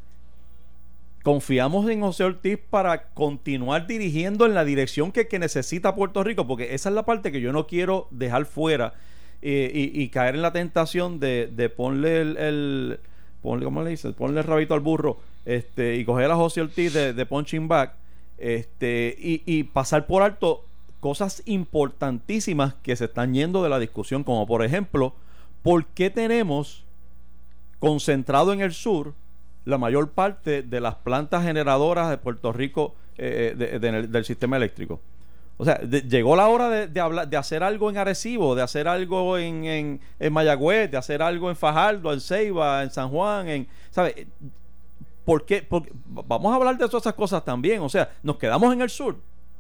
[1.24, 6.48] confiamos en José Ortiz para continuar dirigiendo en la dirección que, que necesita Puerto Rico,
[6.48, 8.96] porque esa es la parte que yo no quiero dejar fuera
[9.44, 13.00] eh, y, y caer en la tentación de, de ponle el-
[13.42, 14.12] ponle, ¿cómo le dice?
[14.14, 17.94] Ponle el rabito al burro este, y coger a José Ortiz de, de punching back
[18.38, 20.64] este, y, y pasar por alto
[21.00, 25.14] cosas importantísimas que se están yendo de la discusión, como por ejemplo,
[25.64, 26.84] ¿por qué tenemos
[27.80, 29.14] concentrado en el sur
[29.66, 35.00] la mayor parte de las plantas generadoras de Puerto Rico eh, de- del sistema eléctrico?
[35.62, 39.38] O sea, llegó la hora de, hablar, de hacer algo en Arecibo, de hacer algo
[39.38, 43.68] en, en, en Mayagüez, de hacer algo en Fajardo, en Ceiba, en San Juan, en,
[43.92, 44.16] ¿sabes?
[45.24, 45.62] ¿Por qué?
[45.62, 47.80] Porque vamos a hablar de todas esas cosas también.
[47.84, 49.18] O sea, nos quedamos en el sur,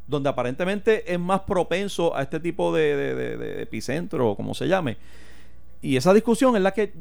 [0.07, 4.67] donde aparentemente es más propenso a este tipo de, de- de- epicentro, o como se
[4.67, 4.97] llame.
[5.83, 6.93] Y esa discusión es la que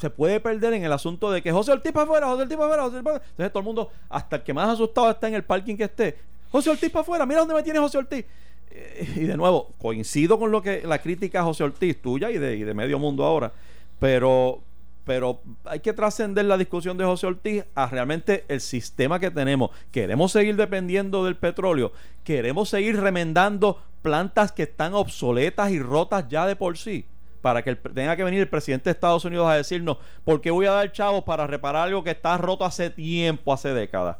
[0.00, 2.66] se puede perder en el asunto de que José Ortiz para afuera, José Ortiz para
[2.66, 3.30] afuera, José Ortiz para afuera.
[3.30, 6.18] Entonces todo el mundo, hasta el que más asustado está en el parking que esté,
[6.54, 8.24] José Ortiz para afuera, mira dónde me tiene José Ortiz.
[8.70, 12.38] Eh, y de nuevo, coincido con lo que la crítica a José Ortiz, tuya y
[12.38, 13.52] de, y de medio mundo ahora,
[13.98, 14.60] pero,
[15.04, 19.70] pero hay que trascender la discusión de José Ortiz a realmente el sistema que tenemos.
[19.90, 21.90] Queremos seguir dependiendo del petróleo,
[22.22, 27.04] queremos seguir remendando plantas que están obsoletas y rotas ya de por sí
[27.42, 30.66] para que tenga que venir el presidente de Estados Unidos a decirnos por qué voy
[30.66, 34.18] a dar chavos para reparar algo que está roto hace tiempo, hace décadas.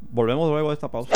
[0.00, 1.14] Volvemos luego de esta pausa.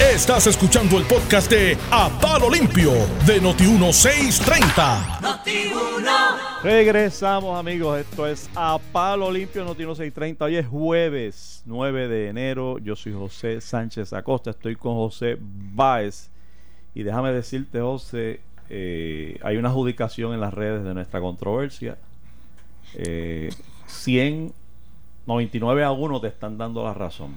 [0.00, 2.92] Estás escuchando el podcast de A Palo Limpio
[3.24, 5.20] de Noti1630.
[5.20, 6.10] Noti uno,
[6.62, 12.78] Regresamos amigos, esto es A Palo Limpio Notino 630, hoy es jueves 9 de enero,
[12.78, 16.30] yo soy José Sánchez Acosta, estoy con José Báez.
[16.94, 21.96] Y déjame decirte José, eh, hay una adjudicación en las redes de nuestra controversia,
[22.94, 23.50] eh,
[23.86, 24.52] 100,
[25.26, 27.36] 99 a 1 te están dando la razón,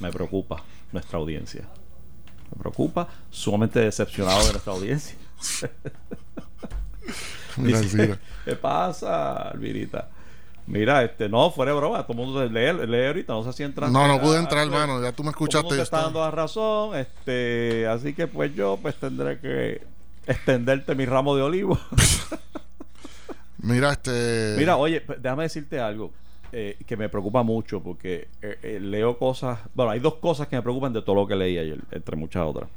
[0.00, 1.68] me preocupa nuestra audiencia,
[2.54, 5.16] me preocupa, sumamente decepcionado de nuestra audiencia.
[7.56, 8.18] Mira, Dice.
[8.44, 10.10] ¿Qué pasa, Alvirita?
[10.66, 13.62] Mira, este, no, fuera de broma, todo el mundo lee, lee ahorita, no sé si
[13.62, 13.92] entran.
[13.92, 15.00] No, no pude entrar, hermano.
[15.00, 15.76] Ya tú me todo el escuchaste.
[15.76, 19.82] te está dando la razón, este, así que pues yo pues tendré que
[20.26, 21.78] extenderte mi ramo de olivo.
[23.58, 24.54] Mira, este.
[24.58, 26.12] Mira, oye, pues, déjame decirte algo
[26.52, 30.56] eh, que me preocupa mucho porque eh, eh, leo cosas, bueno, hay dos cosas que
[30.56, 32.68] me preocupan de todo lo que leí ayer, entre muchas otras.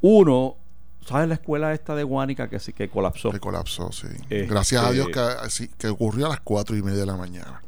[0.00, 0.56] Uno,
[1.04, 3.30] ¿sabes la escuela esta de Guánica que sí que colapsó?
[3.30, 4.08] Que colapsó, sí.
[4.22, 5.20] Este- Gracias a Dios que,
[5.50, 7.62] sí, que ocurrió a las cuatro y media de la mañana.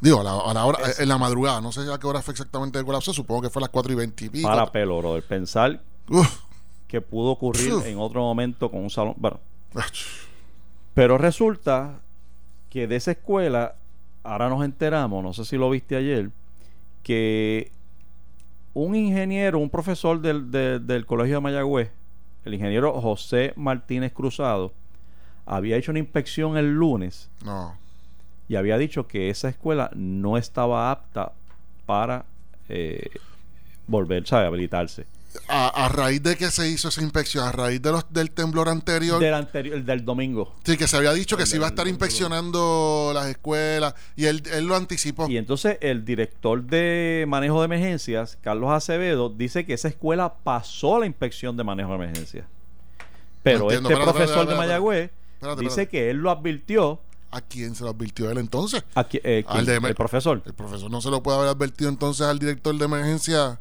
[0.00, 1.60] Digo, a la, a la hora, en la madrugada.
[1.60, 3.12] No sé a qué hora fue exactamente el colapso.
[3.12, 4.48] Supongo que fue a las cuatro y veinte y pico.
[4.48, 5.24] Para pelo, brother.
[5.24, 6.40] Pensar Uf.
[6.86, 7.84] que pudo ocurrir Uf.
[7.84, 9.14] en otro momento con un salón.
[9.16, 9.40] Bueno,
[10.94, 11.98] pero resulta
[12.70, 13.74] que de esa escuela,
[14.22, 16.30] ahora nos enteramos, no sé si lo viste ayer,
[17.02, 17.70] que
[18.74, 21.90] un ingeniero, un profesor del, de- del Colegio de Mayagüez,
[22.44, 24.72] el ingeniero José Martínez Cruzado,
[25.46, 27.74] había hecho una inspección el lunes No.
[28.48, 31.32] y había dicho que esa escuela no estaba apta
[31.86, 32.26] para
[32.68, 33.08] eh,
[33.86, 34.46] volver, ¿sabe?
[34.46, 35.06] Habilitarse.
[35.46, 38.68] A, a raíz de que se hizo esa inspección, a raíz de los, del temblor
[38.68, 40.54] anterior, Del anterior, del domingo.
[40.64, 44.24] sí, que se había dicho que El se iba a estar inspeccionando las escuelas y
[44.24, 45.28] él, él lo anticipó.
[45.28, 50.98] Y entonces el director de manejo de emergencias, Carlos Acevedo, dice que esa escuela pasó
[50.98, 52.46] la inspección de manejo de emergencias.
[53.42, 54.58] Pero entiendo, este espérate, profesor espérate, de.
[54.58, 55.10] Mayagüez
[55.60, 57.00] dice que él lo advirtió.
[57.30, 58.82] ¿A quién se lo advirtió él entonces?
[59.12, 60.42] Eh, Al de- el profesor.
[60.46, 63.60] El profesor no se lo puede haber advertido entonces al director de emergencia.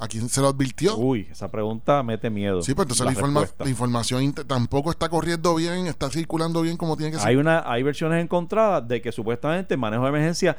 [0.00, 0.96] ¿A quién se lo advirtió?
[0.96, 2.62] Uy, esa pregunta mete miedo.
[2.62, 3.64] Sí, pues entonces la, informa- respuesta.
[3.64, 7.28] la información tampoco está corriendo bien, está circulando bien como tiene que ser.
[7.28, 10.56] Hay una, hay versiones encontradas de que supuestamente el manejo de emergencia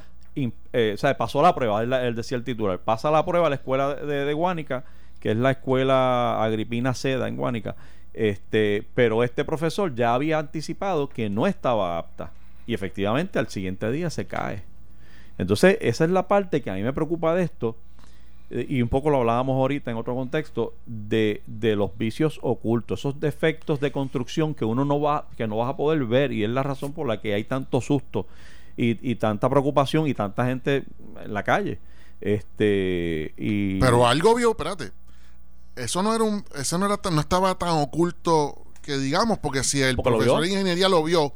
[0.73, 3.49] eh, o sea, pasó la prueba, él, él decía el titular, pasa la prueba a
[3.49, 4.84] la escuela de, de Guánica,
[5.19, 7.75] que es la escuela Agripina Seda en Guánica,
[8.13, 12.32] este, pero este profesor ya había anticipado que no estaba apta
[12.67, 14.63] y efectivamente al siguiente día se cae.
[15.38, 17.75] Entonces, esa es la parte que a mí me preocupa de esto,
[18.52, 23.20] y un poco lo hablábamos ahorita en otro contexto, de, de los vicios ocultos, esos
[23.20, 26.50] defectos de construcción que uno no va, que no vas a poder ver, y es
[26.50, 28.26] la razón por la que hay tanto susto
[28.76, 30.84] y, y tanta preocupación y tanta gente
[31.24, 31.80] en la calle.
[32.22, 34.92] Este y Pero algo vio, espérate.
[35.76, 39.64] Eso no era un, eso no era tan- no estaba tan oculto que digamos, porque
[39.64, 41.34] si el Porque profesor de ingeniería lo vio,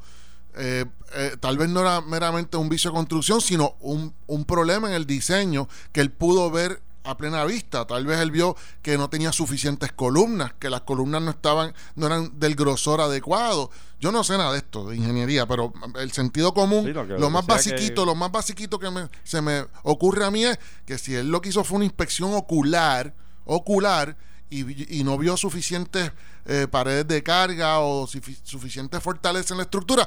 [0.56, 4.88] eh, eh, tal vez no era meramente un vicio de construcción, sino un, un problema
[4.90, 7.86] en el diseño que él pudo ver a plena vista.
[7.86, 12.06] Tal vez él vio que no tenía suficientes columnas, que las columnas no estaban, no
[12.08, 13.70] eran del grosor adecuado.
[14.00, 17.14] Yo no sé nada de esto, de ingeniería, pero el sentido común, Sí, lo que-
[17.14, 20.32] lo lo más sea que- basiquito, lo más basiquito que me- se me ocurre a
[20.32, 23.14] mí es que si él lo que hizo fue una inspección ocular,
[23.46, 24.18] ocular,
[24.50, 26.12] y, y no vio suficientes
[26.46, 30.06] eh, paredes de carga o sufi- suficiente fortaleza en la estructura,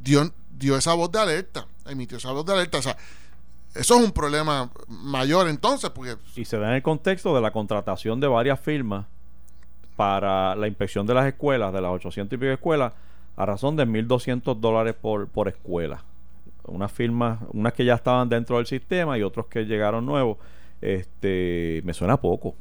[0.00, 2.78] dio, dio esa voz de alerta, emitió esa voz de alerta.
[2.78, 2.96] O sea,
[3.78, 7.50] eso es un problema mayor entonces, porque y se da en el contexto de la
[7.50, 9.06] contratación de varias firmas
[9.96, 12.92] para la inspección de las escuelas, de las 800 y pico escuelas,
[13.36, 16.02] a razón de 1.200 dólares por, por escuela.
[16.64, 20.38] Unas firmas, unas que ya estaban dentro del sistema y otros que llegaron nuevos.
[20.80, 22.54] Este, me suena poco.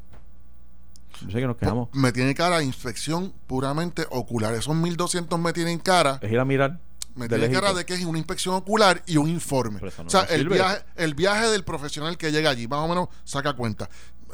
[1.21, 1.89] Yo sé que nos quedamos.
[1.93, 4.53] me tiene cara inspección puramente ocular.
[4.53, 6.79] Esos 1200 me tienen cara Es ir a mirar.
[7.15, 9.79] Me de tiene cara de que es una inspección ocular y un informe.
[9.79, 13.07] No o sea, el viaje, el viaje del profesional que llega allí, más o menos
[13.23, 13.89] saca cuenta.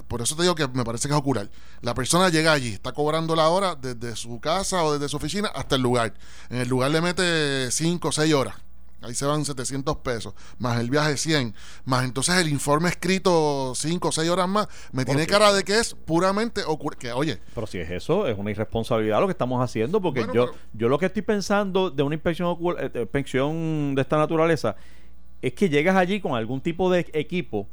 [0.07, 1.49] Por eso te digo que me parece que es ocular.
[1.81, 5.49] La persona llega allí, está cobrando la hora desde su casa o desde su oficina
[5.49, 6.13] hasta el lugar.
[6.49, 8.55] En el lugar le mete 5 o 6 horas.
[9.01, 14.07] Ahí se van 700 pesos, más el viaje 100, más entonces el informe escrito 5
[14.07, 14.67] o 6 horas más.
[14.91, 15.31] Me tiene qué?
[15.31, 16.61] cara de que es puramente.
[16.99, 20.33] Que, oye, Pero si es eso, es una irresponsabilidad lo que estamos haciendo, porque Bueno,
[20.33, 24.01] yo, pero- yo lo que estoy pensando de una inspección, ocul- eh, eh, inspección de
[24.03, 24.75] esta naturaleza
[25.41, 27.67] es que llegas allí con algún tipo de equipo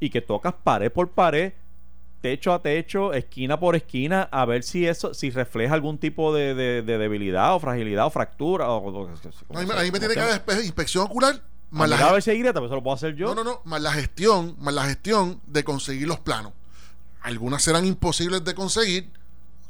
[0.00, 1.52] y que tocas pared por pared,
[2.22, 6.54] techo a techo, esquina por esquina, a ver si eso, si refleja algún tipo de,
[6.54, 8.68] de- de debilidad o fragilidad o fractura.
[8.70, 10.38] O, o- o- ahí, me- ahí me tiene sea.
[10.38, 11.42] de inspección ocular.
[11.70, 13.34] Más la a ver si hay grieta, eso lo puedo hacer yo.
[13.34, 16.52] No, no, no, más la gestión, más la gestión de conseguir los planos.
[17.22, 19.10] Algunas serán imposibles de conseguir,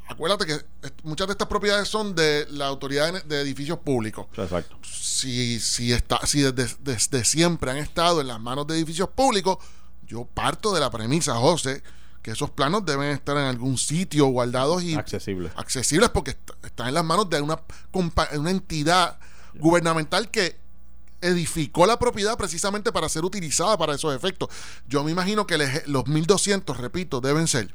[0.07, 0.57] acuérdate que
[1.03, 4.25] muchas de estas propiedades son de la autoridad de, de edificios públicos.
[4.37, 4.75] Exacto.
[4.83, 9.57] Si, si, está, si desde, desde siempre han estado en las manos de edificios públicos,
[10.05, 11.81] yo parto de la premisa, José,
[12.23, 15.51] que esos planos deben estar en algún sitio guardados y Accesible.
[15.55, 17.59] accesibles porque est- están en las manos de una,
[18.49, 19.19] entidad
[19.55, 20.57] gubernamental que
[21.21, 24.49] edificó la propiedad precisamente para ser utilizada para esos efectos.
[24.87, 27.73] Yo me imagino que el los 1200, repito, deben ser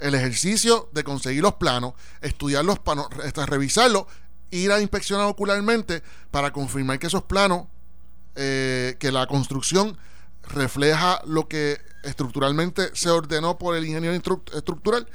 [0.00, 4.04] el ejercicio de conseguir los planos, estudiar los planos, re- revisarlos,
[4.50, 7.66] ir a inspeccionar ocularmente para confirmar que esos planos,
[8.34, 9.96] eh, que la construcción
[10.48, 14.14] refleja lo que estructuralmente se ordenó por el ingeniero
[14.54, 15.06] estructural.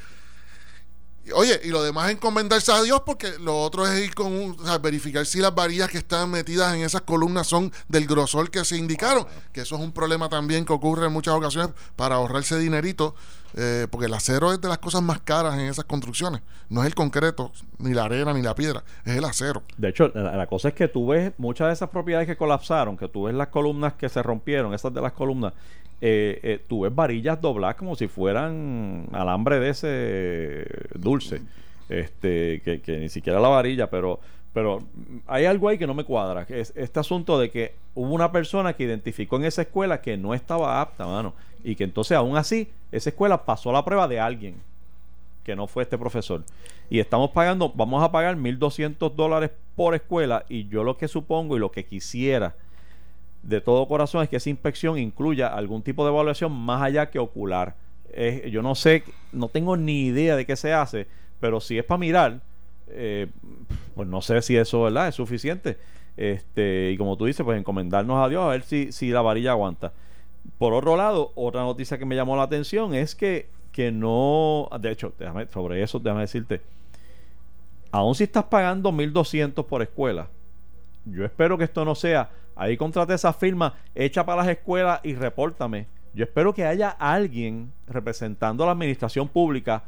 [1.35, 4.59] Oye, y lo demás es encomendarse a Dios porque lo otro es ir con un,
[4.59, 8.49] o sea, verificar si las varillas que están metidas en esas columnas son del grosor
[8.49, 12.15] que se indicaron, que eso es un problema también que ocurre en muchas ocasiones para
[12.15, 13.13] ahorrarse dinerito,
[13.55, 16.87] eh, porque el acero es de las cosas más caras en esas construcciones, no es
[16.87, 19.61] el concreto, ni la arena, ni la piedra, es el acero.
[19.77, 22.97] De hecho, la, la cosa es que tú ves muchas de esas propiedades que colapsaron,
[22.97, 25.53] que tú ves las columnas que se rompieron, esas de las columnas,
[26.01, 31.41] eh, eh, varillas dobladas como si fueran alambre de ese dulce,
[31.89, 34.19] este, que, ni siquiera la varilla, pero,
[34.51, 34.83] pero
[35.27, 38.73] hay algo ahí que no me cuadra, es este asunto de que hubo una persona
[38.73, 42.69] que identificó en esa escuela que no estaba apta, mano, y que entonces aún así
[42.91, 44.55] esa escuela pasó la prueba de alguien
[45.43, 46.43] que no fue este profesor.
[46.89, 51.55] Y estamos pagando, vamos a pagar 1.200 dólares por escuela y yo lo que supongo
[51.55, 52.55] y lo que quisiera
[53.43, 57.19] de todo corazón es que esa inspección incluya algún tipo de evaluación más allá que
[57.19, 57.75] ocular.
[58.49, 61.07] Yo no sé, no tengo ni idea de qué se hace,
[61.39, 62.41] pero si es para mirar,
[62.89, 63.27] eh,
[63.95, 65.07] pues no sé si eso ¿verdad?
[65.07, 65.77] es suficiente.
[66.17, 69.51] Este, y como tú dices, pues encomendarnos a Dios a ver si, si la varilla
[69.51, 69.93] aguanta.
[70.57, 74.91] Por otro lado, otra noticia que me llamó la atención es que, que no, de
[74.91, 76.61] hecho, déjame, sobre eso déjame decirte,
[77.91, 80.27] aun si estás pagando 1.200 por escuela,
[81.05, 82.29] yo espero que esto no sea,
[82.61, 85.87] ahí contraté esa firma, echa para las escuelas y repórtame.
[86.13, 89.83] Yo espero que haya alguien representando a la administración pública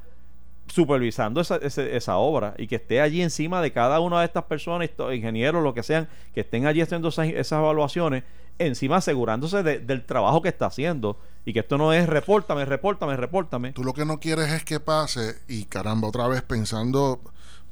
[0.67, 4.45] supervisando esa, ese- esa obra y que esté allí encima de cada una de estas
[4.45, 8.23] personas, ingenieros, lo que sean, que estén allí haciendo esas, evaluaciones,
[8.59, 13.17] encima asegurándose de- del trabajo que está haciendo y que esto no es repórtame, repórtame,
[13.17, 13.73] repórtame.
[13.73, 17.19] Tú lo que no quieres es que pase y caramba, otra vez pensando,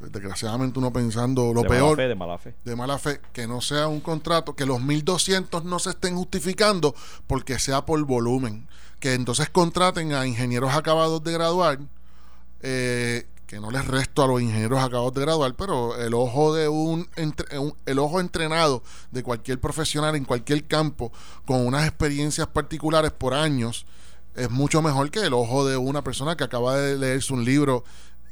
[0.02, 1.96] pues, desgraciadamente uno pensando lo de peor.
[1.96, 2.56] mala fe, de mala fe.
[2.66, 6.94] de mala fe, que no sea un contrato, que los 1200 no se estén justificando
[7.28, 8.68] porque sea por volumen.
[9.00, 11.80] Que entonces contraten a ingenieros acabados de graduar,
[12.62, 16.70] eh, que no les resto a los ingenieros acabados de graduar, pero el ojo de
[16.70, 21.12] un, entre- un- el ojo entrenado de cualquier profesional en cualquier campo
[21.46, 23.86] con unas experiencias particulares por años
[24.36, 27.84] es mucho mejor que el ojo de una persona que acaba de leerse un libro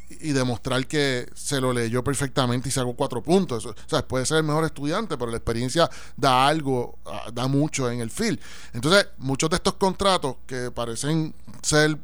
[0.10, 3.66] y demostrar que se lo leyó perfectamente y sacó cuatro puntos.
[3.66, 7.90] O sea, puede ser el mejor estudiante, pero la experiencia da algo, ah, da mucho
[7.90, 8.40] en el fil.
[8.74, 11.98] Entonces, muchos de estos contratos que parecen ser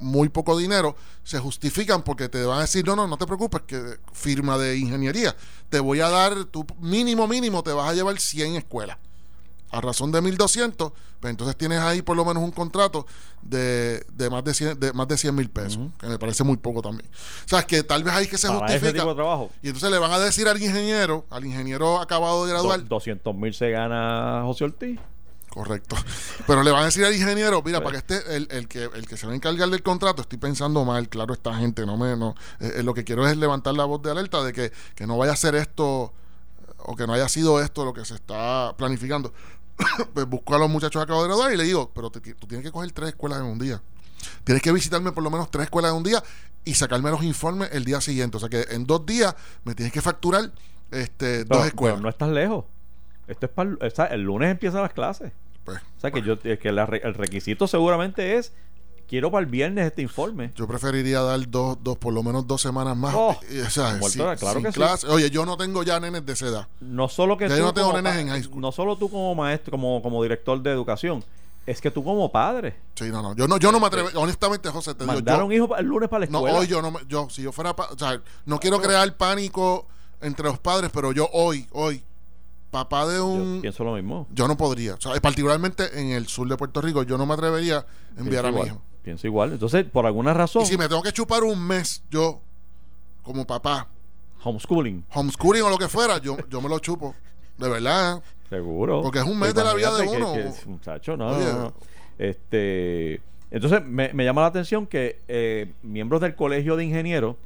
[0.00, 3.62] muy poco dinero, se justifican porque te van a decir, no, no, no te preocupes,
[3.66, 5.36] que firma de ingeniería,
[5.68, 8.98] te voy a dar, tu mínimo, mínimo, te vas a llevar 100 escuelas
[9.70, 13.06] a razón de 1200, pues entonces tienes ahí por lo menos un contrato
[13.42, 16.56] de, de más de 100 de más de 100 mil pesos, que me parece muy
[16.56, 17.08] poco también.
[17.44, 19.00] O sea, que tal vez ahí que se Para ese justifica.
[19.02, 19.50] tipo de trabajo.
[19.62, 23.52] Y entonces le van a decir al ingeniero, al ingeniero acabado de graduar, 200 mil
[23.52, 24.98] se gana José Ortiz.
[25.50, 25.96] correcto,
[26.46, 29.06] pero le van a decir al ingeniero, mira, para que esté el, el que el
[29.06, 32.16] que se va a encargar del contrato, estoy pensando mal, claro, esta gente, no me,
[32.16, 35.06] no, eh, eh, lo que quiero es levantar la voz de alerta de que, que
[35.06, 36.12] no vaya a ser esto
[36.80, 39.32] o que no haya sido esto lo que se está planificando.
[40.14, 42.64] pues busco a los muchachos acabados de graduar y le digo, pero te- tú tienes
[42.66, 43.80] que coger tres escuelas en un día.
[44.44, 46.22] Tienes que visitarme por lo menos tres escuelas en un día
[46.64, 48.36] y sacarme los informes el día siguiente.
[48.36, 50.50] O sea que en dos días me tienes que facturar
[50.90, 51.96] este, Pero- dos escuelas.
[51.96, 52.64] pero no estás lejos.
[53.28, 53.78] Esto es para el,
[54.12, 55.32] el lunes empiezan las clases.
[55.64, 58.52] Pues, O sea que yo eh, que la el requisito seguramente es
[59.08, 60.52] quiero para el viernes este informe.
[60.54, 63.14] yo preferiría dar dos, dos, por lo menos dos semanas más.
[63.16, 64.74] Oh, o sea, sin- claro sin que sí.
[64.74, 65.06] clase.
[65.08, 66.68] Oye, yo no tengo ya nenes de esa edad.
[66.80, 68.60] No solo que Ya tú yo no tengo nenes en high school.
[68.60, 71.24] no solo tú como maestro, como, como director de educación,
[71.66, 73.34] es que tú como padre Sí, no, no.
[73.36, 74.08] Yo no, yo no me atrevo.
[74.16, 75.12] Honestamente, José, te digo.
[75.14, 76.58] mandar a Yo, un hijo pa- el lunes para la no, escuela.
[76.58, 79.86] hoy yo no me- yo, si yo fuera, pa- o sea, no quiero crear pánico
[80.20, 82.02] entre los padres, pero yo hoy, hoy,
[82.70, 84.26] papá de Yo un, pienso lo mismo.
[84.32, 84.94] yo no podría.
[84.94, 88.44] O sea, particularmente en el sur de Puerto Rico, yo no me atrevería a enviar
[88.46, 88.82] a mi hijo.
[89.02, 89.52] Pienso igual.
[89.52, 92.40] Entonces, por alguna razón, Y si me tengo que chupar un mes, yo,
[93.22, 93.88] como papá,
[94.42, 97.14] homeschooling, homeschooling o lo que fuera, yo, yo me lo chupo.
[97.56, 98.22] De verdad.
[98.48, 99.02] seguro.
[99.02, 100.32] Porque es un mes de la vida de uno.
[100.34, 101.44] que- que- muchacho, no, Oye.
[101.44, 101.72] no, no.
[102.18, 103.20] Este,
[103.50, 107.36] entonces me, me llama la atención que eh, miembros del colegio de ingenieros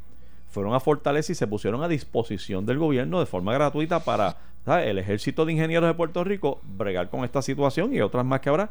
[0.50, 4.36] fueron a Fortaleza y se pusieron a disposición del gobierno de forma gratuita para
[4.66, 4.88] ¿sabes?
[4.88, 8.48] el ejército de ingenieros de Puerto Rico bregar con esta situación y otras más que
[8.50, 8.70] habrá.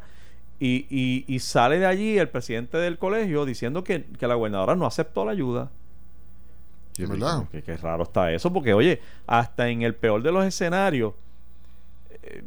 [0.64, 4.76] Y, y, y sale de allí el presidente del colegio diciendo que, que la gobernadora
[4.76, 5.72] no aceptó la ayuda.
[6.94, 7.48] Yo ¿Verdad?
[7.50, 11.14] qué raro está eso, porque oye, hasta en el peor de los escenarios,
[12.22, 12.44] eh,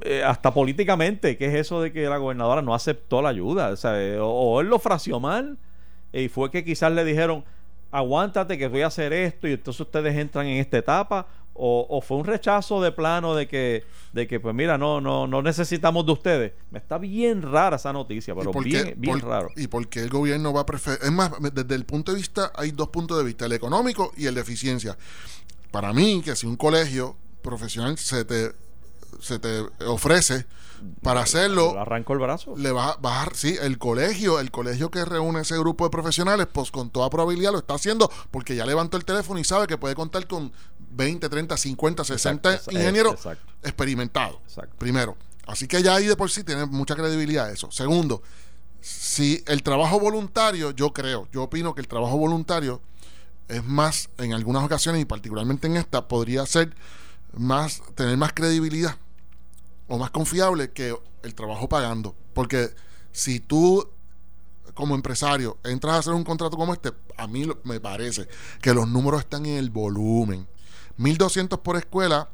[0.00, 3.68] eh, hasta políticamente, ¿qué es eso de que la gobernadora no aceptó la ayuda?
[3.68, 5.58] O, sea, eh, o, o él lo fració mal
[6.10, 7.44] y fue que quizás le dijeron,
[7.90, 11.26] aguántate que voy a hacer esto y entonces ustedes entran en esta etapa.
[11.60, 13.82] O, o fue un rechazo de plano de que,
[14.12, 16.52] de que pues mira, no, no, no necesitamos de ustedes.
[16.70, 19.48] Me está bien rara esa noticia, pero ¿Y por bien, qué- bien por- raro.
[19.56, 21.00] ¿Y por qué el gobierno va a preferir?
[21.02, 24.26] Es más, desde el punto de vista, hay dos puntos de vista, el económico y
[24.26, 24.96] el de eficiencia.
[25.72, 28.52] Para mí, que si un colegio profesional se te,
[29.20, 30.46] se te ofrece
[31.02, 32.54] para hacerlo, Le arrancó el brazo.
[32.56, 36.46] le va a bajar, sí, el colegio, el colegio que reúne ese grupo de profesionales,
[36.52, 39.76] pues con toda probabilidad lo está haciendo porque ya levantó el teléfono y sabe que
[39.76, 40.52] puede contar con
[40.90, 43.52] 20, 30, 50, 60 Exacto, ingenieros exacto.
[43.62, 44.38] experimentados.
[44.44, 44.76] Exacto.
[44.78, 45.16] Primero.
[45.46, 47.70] Así que ya ahí de por sí tiene mucha credibilidad eso.
[47.72, 48.22] Segundo,
[48.80, 52.80] si el trabajo voluntario, yo creo, yo opino que el trabajo voluntario
[53.48, 56.76] es más, en algunas ocasiones y particularmente en esta, podría ser
[57.32, 58.96] más, tener más credibilidad
[59.88, 62.14] o más confiable que el trabajo pagando.
[62.34, 62.70] Porque
[63.12, 63.88] si tú,
[64.74, 68.28] como empresario, entras a hacer un contrato como este, a mí me parece
[68.62, 70.46] que los números están en el volumen.
[70.98, 72.28] 1200 por escuela,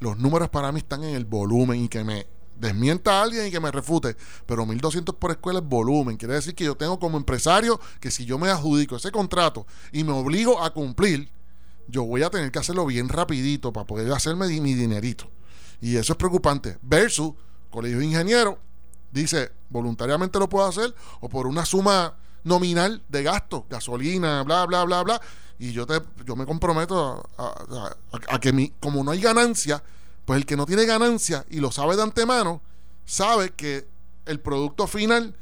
[0.00, 2.26] los números para mí están en el volumen y que me
[2.56, 6.16] desmienta alguien y que me refute, pero 1200 por escuela es volumen.
[6.16, 10.04] Quiere decir que yo tengo como empresario que si yo me adjudico ese contrato y
[10.04, 11.30] me obligo a cumplir,
[11.88, 15.28] yo voy a tener que hacerlo bien rapidito para poder hacerme mi dinerito.
[15.82, 16.78] Y eso es preocupante.
[16.80, 17.34] Versus
[17.68, 18.56] Colegio de Ingenieros
[19.10, 22.14] dice, voluntariamente lo puedo hacer o por una suma
[22.44, 25.20] nominal de gasto, gasolina, bla, bla, bla, bla.
[25.58, 29.82] Y yo, te, yo me comprometo a, que mi, como no hay ganancia,
[30.24, 32.62] pues el que no tiene ganancia y lo sabe de antemano,
[33.04, 33.86] sabe que
[34.26, 35.34] el producto final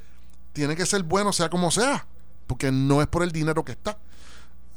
[0.55, 2.07] tiene que ser bueno, sea como sea,
[2.47, 3.99] porque no es por el dinero que está.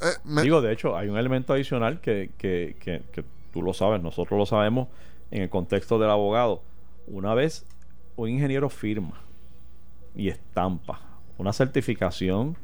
[0.02, 4.02] Eh, Digo, de hecho, hay un elemento adicional que, que, que, que tú lo sabes,
[4.02, 4.90] nosotros lo sabemos
[5.32, 6.62] en el contexto del abogado.
[7.08, 7.66] Una vez
[8.16, 9.20] un ingeniero firma
[10.16, 11.02] y estampa
[11.38, 12.56] una certificación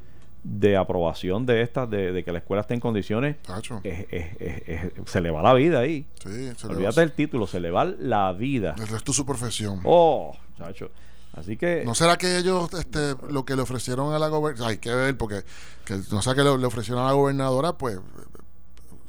[0.44, 3.36] de aprobación de estas, de, de que la escuela esté en condiciones,
[3.84, 6.06] es- es- es- es- se le va la vida ahí.
[6.24, 8.76] sí, se Olvídate del título, se le va la vida.
[8.80, 9.82] el resto de su profesión.
[9.84, 10.92] Oh, chacho.
[11.34, 14.78] Así que ¿No será que ellos este, lo que le ofrecieron a la gobernadora, hay
[14.78, 15.42] que ver, porque
[15.86, 18.00] que no sé que le ofrecieron a la gobernadora, pues,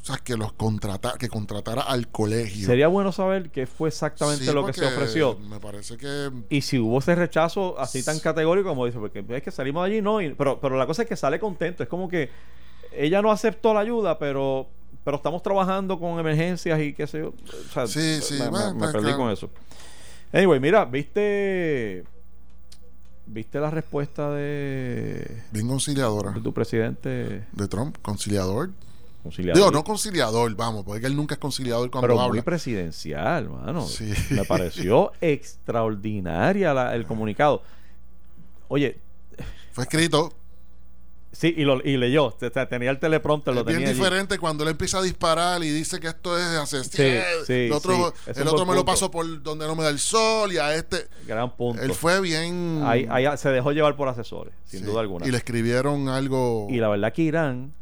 [0.03, 2.67] o sea, que los contrata, que contratara al colegio.
[2.67, 5.39] sería bueno saber qué fue exactamente Sí, lo que se ofreció.
[5.39, 9.43] Me parece que Y si hubo ese rechazo así tan categórico como dice, porque es
[9.43, 11.89] que salimos de allí, no, y- pero, pero la cosa es que sale contento, es
[11.89, 12.31] como que
[12.93, 14.67] ella no aceptó la ayuda, pero
[15.05, 17.29] pero estamos trabajando con emergencias y qué sé yo.
[17.29, 19.17] O sea, Sí, sí, me, me- perdí claro.
[19.19, 19.49] con eso.
[20.33, 22.05] Anyway, mira, viste
[23.27, 26.33] viste la respuesta de, bien conciliadora.
[26.33, 28.71] de tu presidente De Trump, conciliador.
[29.21, 29.57] Conciliador.
[29.57, 32.43] Digo, no conciliador, vamos, porque él nunca es conciliador cuando pero muy habla.
[32.43, 33.87] presidencial, mano.
[33.87, 34.13] Sí.
[34.31, 37.63] Me pareció extraordinaria la- el comunicado.
[38.69, 38.99] Oye,
[39.73, 40.33] Fue escrito.
[41.33, 42.25] Sí, y, lo, y leyó.
[42.27, 43.91] O sea, tenía el teleprompter, lo es bien tenía.
[43.91, 43.99] allí.
[43.99, 46.91] diferente cuando él empieza a disparar y dice que esto es asesino.
[46.91, 49.91] Sí, sí, el otro, sí, el otro me lo paso por donde no me da
[49.91, 51.07] el sol y a este.
[51.29, 51.81] Gran punto.
[51.83, 52.83] Él fue bien.
[52.85, 55.25] Ahí, ahí se dejó llevar por asesores, sin duda alguna.
[55.25, 56.67] Y le escribieron algo.
[56.69, 57.73] Y la verdad que Irán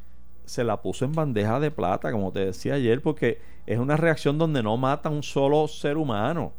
[0.48, 4.38] se la puso en bandeja de plata, como te decía ayer, porque es una reacción
[4.38, 6.52] donde no mata un solo ser humano.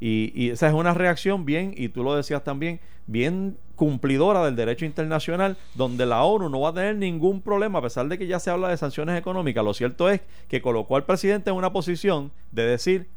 [0.00, 4.56] Y, y esa es una reacción bien, y tú lo decías también, bien cumplidora del
[4.56, 8.26] derecho internacional, donde la ONU no va a tener ningún problema, a pesar de que
[8.26, 9.64] ya se habla de sanciones económicas.
[9.64, 13.08] Lo cierto es que colocó al presidente en una posición de decir,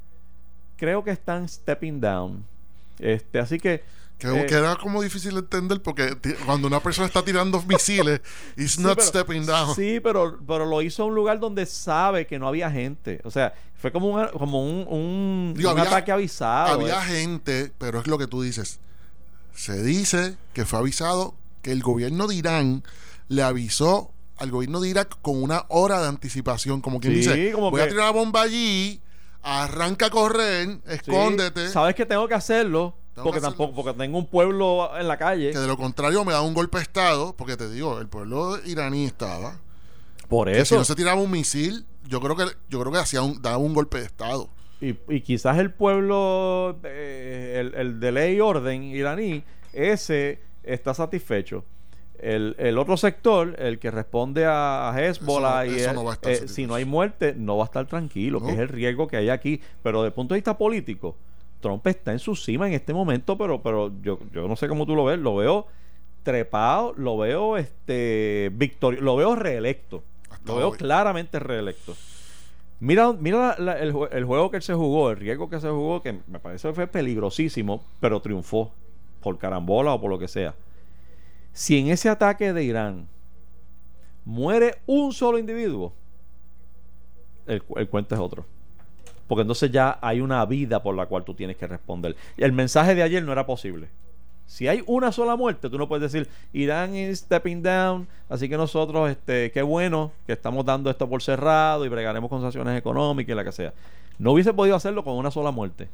[0.75, 2.45] creo que están stepping down.
[2.99, 3.81] Este, así que
[4.19, 8.19] Que, Eh, que era como difícil de entender porque cuando una persona está tirando misiles,
[8.57, 9.73] it's Sí, not pero- stepping down.
[9.75, 13.21] Sí, pero, pero lo hizo en un lugar donde sabe que no había gente.
[13.23, 16.73] O sea, fue como un, como un, un, Digo, un había- ataque avisado.
[16.81, 17.05] Había eh.
[17.21, 18.79] gente, pero es lo que tú dices.
[19.55, 22.83] Se dice que fue avisado que el gobierno de Irán
[23.29, 27.51] le avisó al gobierno de Irak con una hora de anticipación, como quien Sí, dice,
[27.53, 29.01] como voy a tirar la bomba allí,
[29.41, 32.95] arranca a correr, Sí, escóndete, Sabes que tengo que hacerlo.
[33.23, 35.51] Porque tampoco, porque tengo un pueblo en la calle.
[35.51, 38.57] que de lo contrario me da un golpe de estado, porque te digo, el pueblo
[38.65, 39.59] iraní estaba,
[40.27, 40.75] Por que si eso.
[40.77, 43.73] no se tiraba un misil, yo creo que yo creo que hacía un, daba un
[43.73, 44.49] golpe de estado.
[44.81, 49.43] Y, y quizás el pueblo, eh, el, el de ley y orden iraní,
[49.73, 51.65] ese está satisfecho.
[52.17, 56.47] El, el otro sector, el que responde a Hezbollah, Eso y eso el- no eh,
[56.49, 58.45] si no hay muerte, no va a estar tranquilo, No.
[58.47, 59.61] que es el riesgo que hay aquí.
[59.83, 61.15] Pero desde el punto de vista político,
[61.59, 64.85] Trump está en su cima en este momento, pero, pero yo, yo no sé cómo
[64.85, 65.67] tú lo ves, lo veo
[66.23, 70.77] trepado, lo veo este victorio, lo veo reelecto, Hasta lo veo hoy.
[70.77, 71.95] claramente reelecto.
[72.81, 75.59] Mira, mira la- la- el, jue- el juego que él se jugó, el riesgo que
[75.59, 78.71] se jugó, que me parece que fue peligrosísimo, pero triunfó
[79.21, 80.55] por carambola o por lo que sea.
[81.51, 83.07] Si en ese ataque de Irán
[84.23, 85.93] muere un solo individuo,
[87.47, 88.45] el cuento es otro.
[89.29, 92.15] Porque entonces ya hay una vida por la cual tú tienes que responder.
[92.35, 93.87] El mensaje de ayer no era posible.
[94.47, 98.57] Si hay una sola muerte, tú no puedes decir Irán is stepping down, así que
[98.57, 103.31] nosotros, este, qué bueno que estamos dando esto por cerrado y bregaremos con sanciones económicas
[103.31, 103.73] y la que sea.
[104.17, 105.87] No hubiese podido hacerlo con una sola muerte.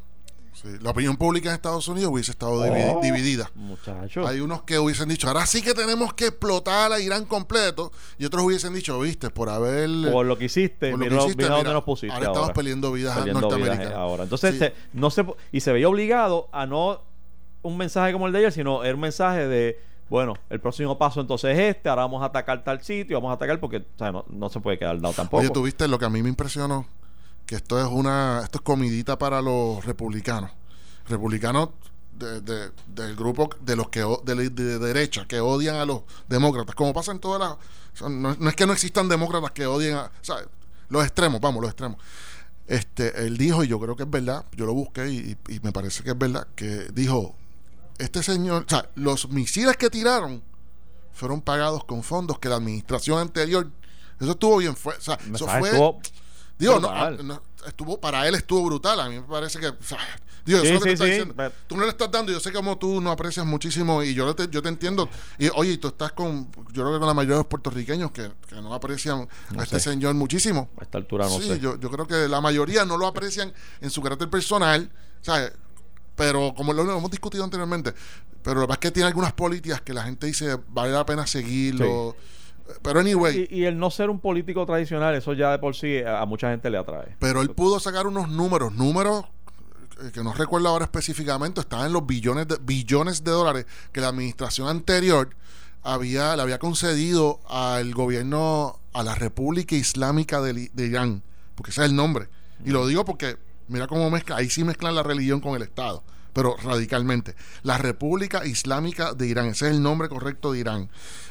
[0.61, 3.01] Sí, La opinión pública en Estados Unidos hubiese estado Oh.
[3.01, 3.51] dividida.
[3.55, 4.25] Muchachos.
[4.27, 7.91] Hay unos que hubiesen dicho, ahora sí que tenemos que explotar a Irán completo.
[8.17, 9.89] Y otros hubiesen dicho, viste, por haber.
[10.11, 12.13] por lo que hiciste, por lo que mira, hiciste, mira dónde mira, nos pusiste.
[12.15, 13.91] ahora estamos peleando vidas vidas, norteamericanas.
[13.91, 14.23] eh, ahora.
[14.23, 14.59] Entonces, Sí.
[14.59, 17.01] se- no se, y se veía obligado a no
[17.61, 19.79] un mensaje como el de ayer, sino era un mensaje de,
[20.09, 23.33] bueno, el próximo paso entonces es este, ahora vamos a atacar tal sitio, vamos a
[23.33, 25.41] atacar porque o sea, no, no se puede quedar dado tampoco.
[25.41, 26.85] Oye, tú viste lo que a mí me impresionó,
[27.45, 30.51] que esto es una, esto es comidita para los republicanos.
[31.07, 31.69] Republicanos
[32.17, 36.73] de- de- del grupo de los que de, de derecha que odian a los demócratas,
[36.75, 40.05] como pasa en todas las no, no es que no existan demócratas que odien a,
[40.05, 40.37] o sea,
[40.89, 41.97] los extremos, vamos, los extremos.
[42.67, 45.71] Este, él dijo, y yo creo que es verdad, yo lo busqué y, y me
[45.71, 47.35] parece que es verdad, que dijo,
[47.99, 50.41] este señor, o sea, los misiles que tiraron
[51.13, 53.69] fueron pagados con fondos que la administración anterior,
[54.19, 56.01] eso estuvo bien, fue, o sea, eso fue, estuvo
[56.57, 59.75] digo, no, ah, no, estuvo, para él estuvo brutal, a mí me parece que, o
[59.81, 59.97] sea,
[60.45, 61.33] digo, Sí, eso es lo que sí, te sí, diciendo.
[61.35, 64.33] pero- tú no le estás dando, yo sé cómo tú no aprecias muchísimo y yo
[64.35, 67.35] te, yo te entiendo, y oye, tú estás con, yo creo que con la mayoría
[67.35, 70.69] de los puertorriqueños que, que no aprecian No a este señor muchísimo.
[70.79, 71.59] a esta altura no sí, sé.
[71.59, 73.51] Yo, yo creo que la mayoría no lo aprecian
[73.81, 74.89] en su carácter personal,
[75.21, 75.51] ¿sabes?
[76.15, 77.93] Pero como lo, lo hemos discutido anteriormente,
[78.41, 81.05] pero lo que pasa es que tiene algunas políticas que la gente dice vale la
[81.05, 82.15] pena seguirlo.
[82.81, 85.99] Pero anyway, Y, y el no ser un político tradicional, eso ya de por sí
[85.99, 87.15] a, a mucha gente le atrae.
[87.19, 89.25] pero él pudo sacar unos números, números
[90.01, 94.01] eh, que no recuerdo ahora específicamente, estaban en los billones de, billones de dólares que
[94.01, 95.29] la administración anterior
[95.83, 101.21] había, le había concedido al gobierno, a la República Islámica de, de Irán,
[101.53, 102.27] porque ese es el nombre.
[102.65, 103.37] Y lo digo porque,
[103.67, 106.03] mira cómo mezcla, ahí sí mezclan la religión con el Estado,
[106.33, 107.35] pero radicalmente.
[107.63, 110.89] La República Islámica de Irán, ese es el nombre correcto de Irán,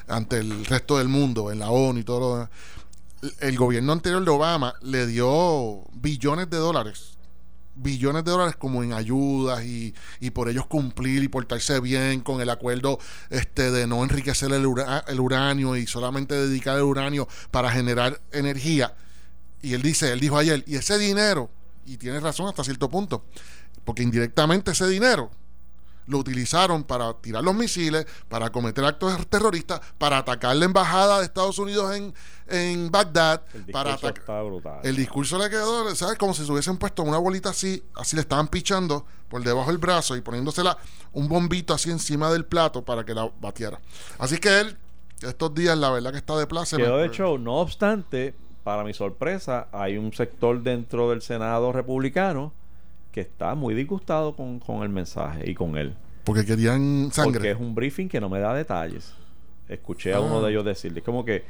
[0.08, 2.50] ante el resto del mundo, en la ONU y todo lo demás.
[3.40, 7.14] El gobierno anterior de Obama le dio billones de dólares
[7.74, 9.94] billones de dólares como en ayudas y,
[10.32, 12.98] por ellos cumplir y portarse bien con el acuerdo
[13.30, 14.66] este de no enriquecer el,
[15.08, 18.94] el uranio y solamente dedicar el uranio para generar energía.
[19.62, 21.50] Y él dice, él dijo ayer, y ese dinero,
[21.86, 23.24] y tiene razón hasta cierto punto,
[23.84, 25.30] porque indirectamente ese dinero
[26.06, 31.24] lo utilizaron para tirar los misiles, para cometer actos terroristas, para atacar la embajada de
[31.24, 32.14] Estados Unidos en,
[32.48, 34.80] en Bagdad, El para está brutal.
[34.82, 36.18] El discurso le quedó, ¿sabes?
[36.18, 39.78] Como si se hubiesen puesto una bolita así, así le estaban pichando por debajo del
[39.78, 40.76] brazo y poniéndosela
[41.12, 43.80] un bombito así encima del plato para que la batiera.
[44.18, 44.76] Así que él,
[45.22, 46.78] estos días, la verdad que está de placer.
[46.78, 47.38] Quedó de show.
[47.38, 52.52] No obstante, para mi sorpresa, hay un sector dentro del Senado republicano
[53.14, 55.94] que está muy disgustado con, con el mensaje y con él.
[56.24, 57.50] Porque querían Porque sangre.
[57.52, 59.14] es un briefing que no me da detalles.
[59.68, 60.42] Escuché a uno Ah.
[60.42, 61.44] de ellos decirle, como que,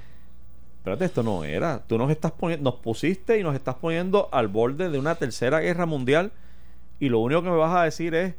[0.76, 1.82] espérate, esto no era.
[1.86, 5.60] Tú nos estás poniendo, nos pusiste y nos estás poniendo al borde de una tercera
[5.60, 6.32] guerra mundial
[7.00, 8.34] y lo único que me vas a decir es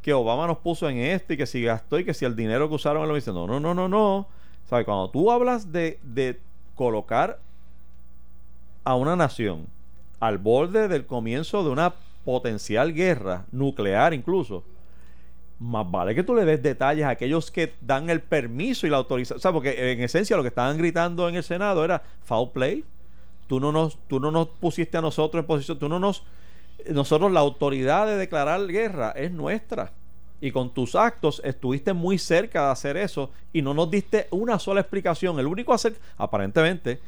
[0.00, 2.70] que Obama nos puso en esto y que si gastó y que si el dinero
[2.70, 3.32] que usaron él lo dice.
[3.32, 4.28] No, no, no, no, no.
[4.70, 4.86] ¿Sabes?
[4.86, 6.40] Cuando tú hablas de, de
[6.74, 7.38] colocar
[8.84, 9.66] a una nación
[10.20, 11.92] al borde del comienzo de una
[12.26, 14.64] potencial guerra nuclear incluso,
[15.58, 18.98] más vale que tú le des detalles a aquellos que dan el permiso y la
[18.98, 19.38] autorización.
[19.38, 22.84] O sea, porque en esencia lo que estaban gritando en el Senado era foul play.
[23.46, 26.24] Tú no nos, tú no nos pusiste a nosotros en posición, tú no nos,
[26.90, 29.92] nosotros la autoridad de declarar guerra es nuestra.
[30.40, 34.58] Y con tus actos estuviste muy cerca de hacer eso y no nos diste una
[34.58, 35.38] sola explicación.
[35.38, 37.00] El único hacer, aparentemente,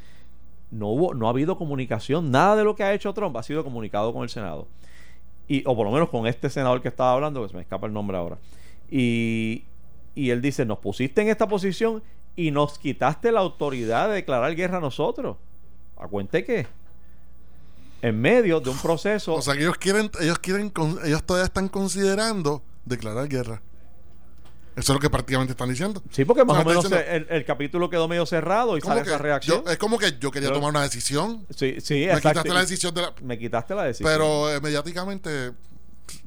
[0.71, 2.31] no hubo, no ha habido comunicación.
[2.31, 4.67] Nada de lo que ha hecho Trump ha sido comunicado con el Senado.
[5.49, 7.87] Y, o por lo menos con este senador que estaba hablando, que se me escapa
[7.87, 8.39] el nombre ahora.
[8.91, 9.65] Y,
[10.15, 12.03] y él dice, nos pusiste en esta posición
[12.37, 15.37] y nos quitaste la autoridad de declarar guerra a nosotros.
[15.97, 16.67] ¿A cuente qué?
[18.03, 19.35] En medio de un proceso...
[19.35, 20.73] O sea que ellos quieren, ellos quieren,
[21.05, 23.61] ellos todavía están considerando declarar guerra.
[24.79, 26.03] Eso es lo que prácticamente están diciendo.
[26.11, 29.09] Sí, porque más O menos diciendo- el, el capítulo quedó medio cerrado y sale que
[29.09, 29.65] esa reacción.
[29.65, 31.45] yo- es como que yo quería Pero- tomar una decisión.
[31.55, 32.29] sí, sí, Me exacto.
[32.31, 33.13] quitaste la decisión de la.
[33.23, 34.09] Me quitaste la decisión.
[34.11, 35.53] Pero eh, mediáticamente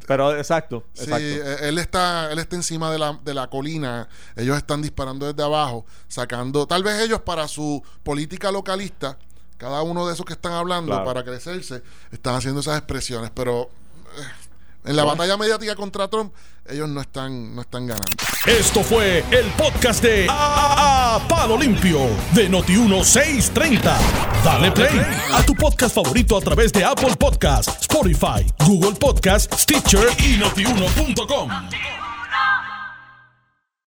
[0.06, 1.26] Pero exacto, Sí, exacto.
[1.26, 5.42] eh, él está, él está encima de la, de la colina, ellos están disparando desde
[5.44, 9.18] abajo, sacando, tal vez ellos para su política localista,
[9.58, 11.06] cada uno de esos que están hablando Claro.
[11.06, 11.82] para crecerse,
[12.12, 13.70] están haciendo esas expresiones, pero
[14.18, 14.22] eh,
[14.86, 16.34] en la batalla mediática contra Trump,
[16.68, 18.08] ellos no están, no están ganando.
[18.46, 22.00] Esto fue el podcast de A, A- Palo Limpio
[22.34, 23.82] de Noti1630.
[24.44, 25.00] Dale play
[25.34, 31.50] a tu podcast favorito a través de Apple Podcasts, Spotify, Google Podcasts, Stitcher y notiuno.com.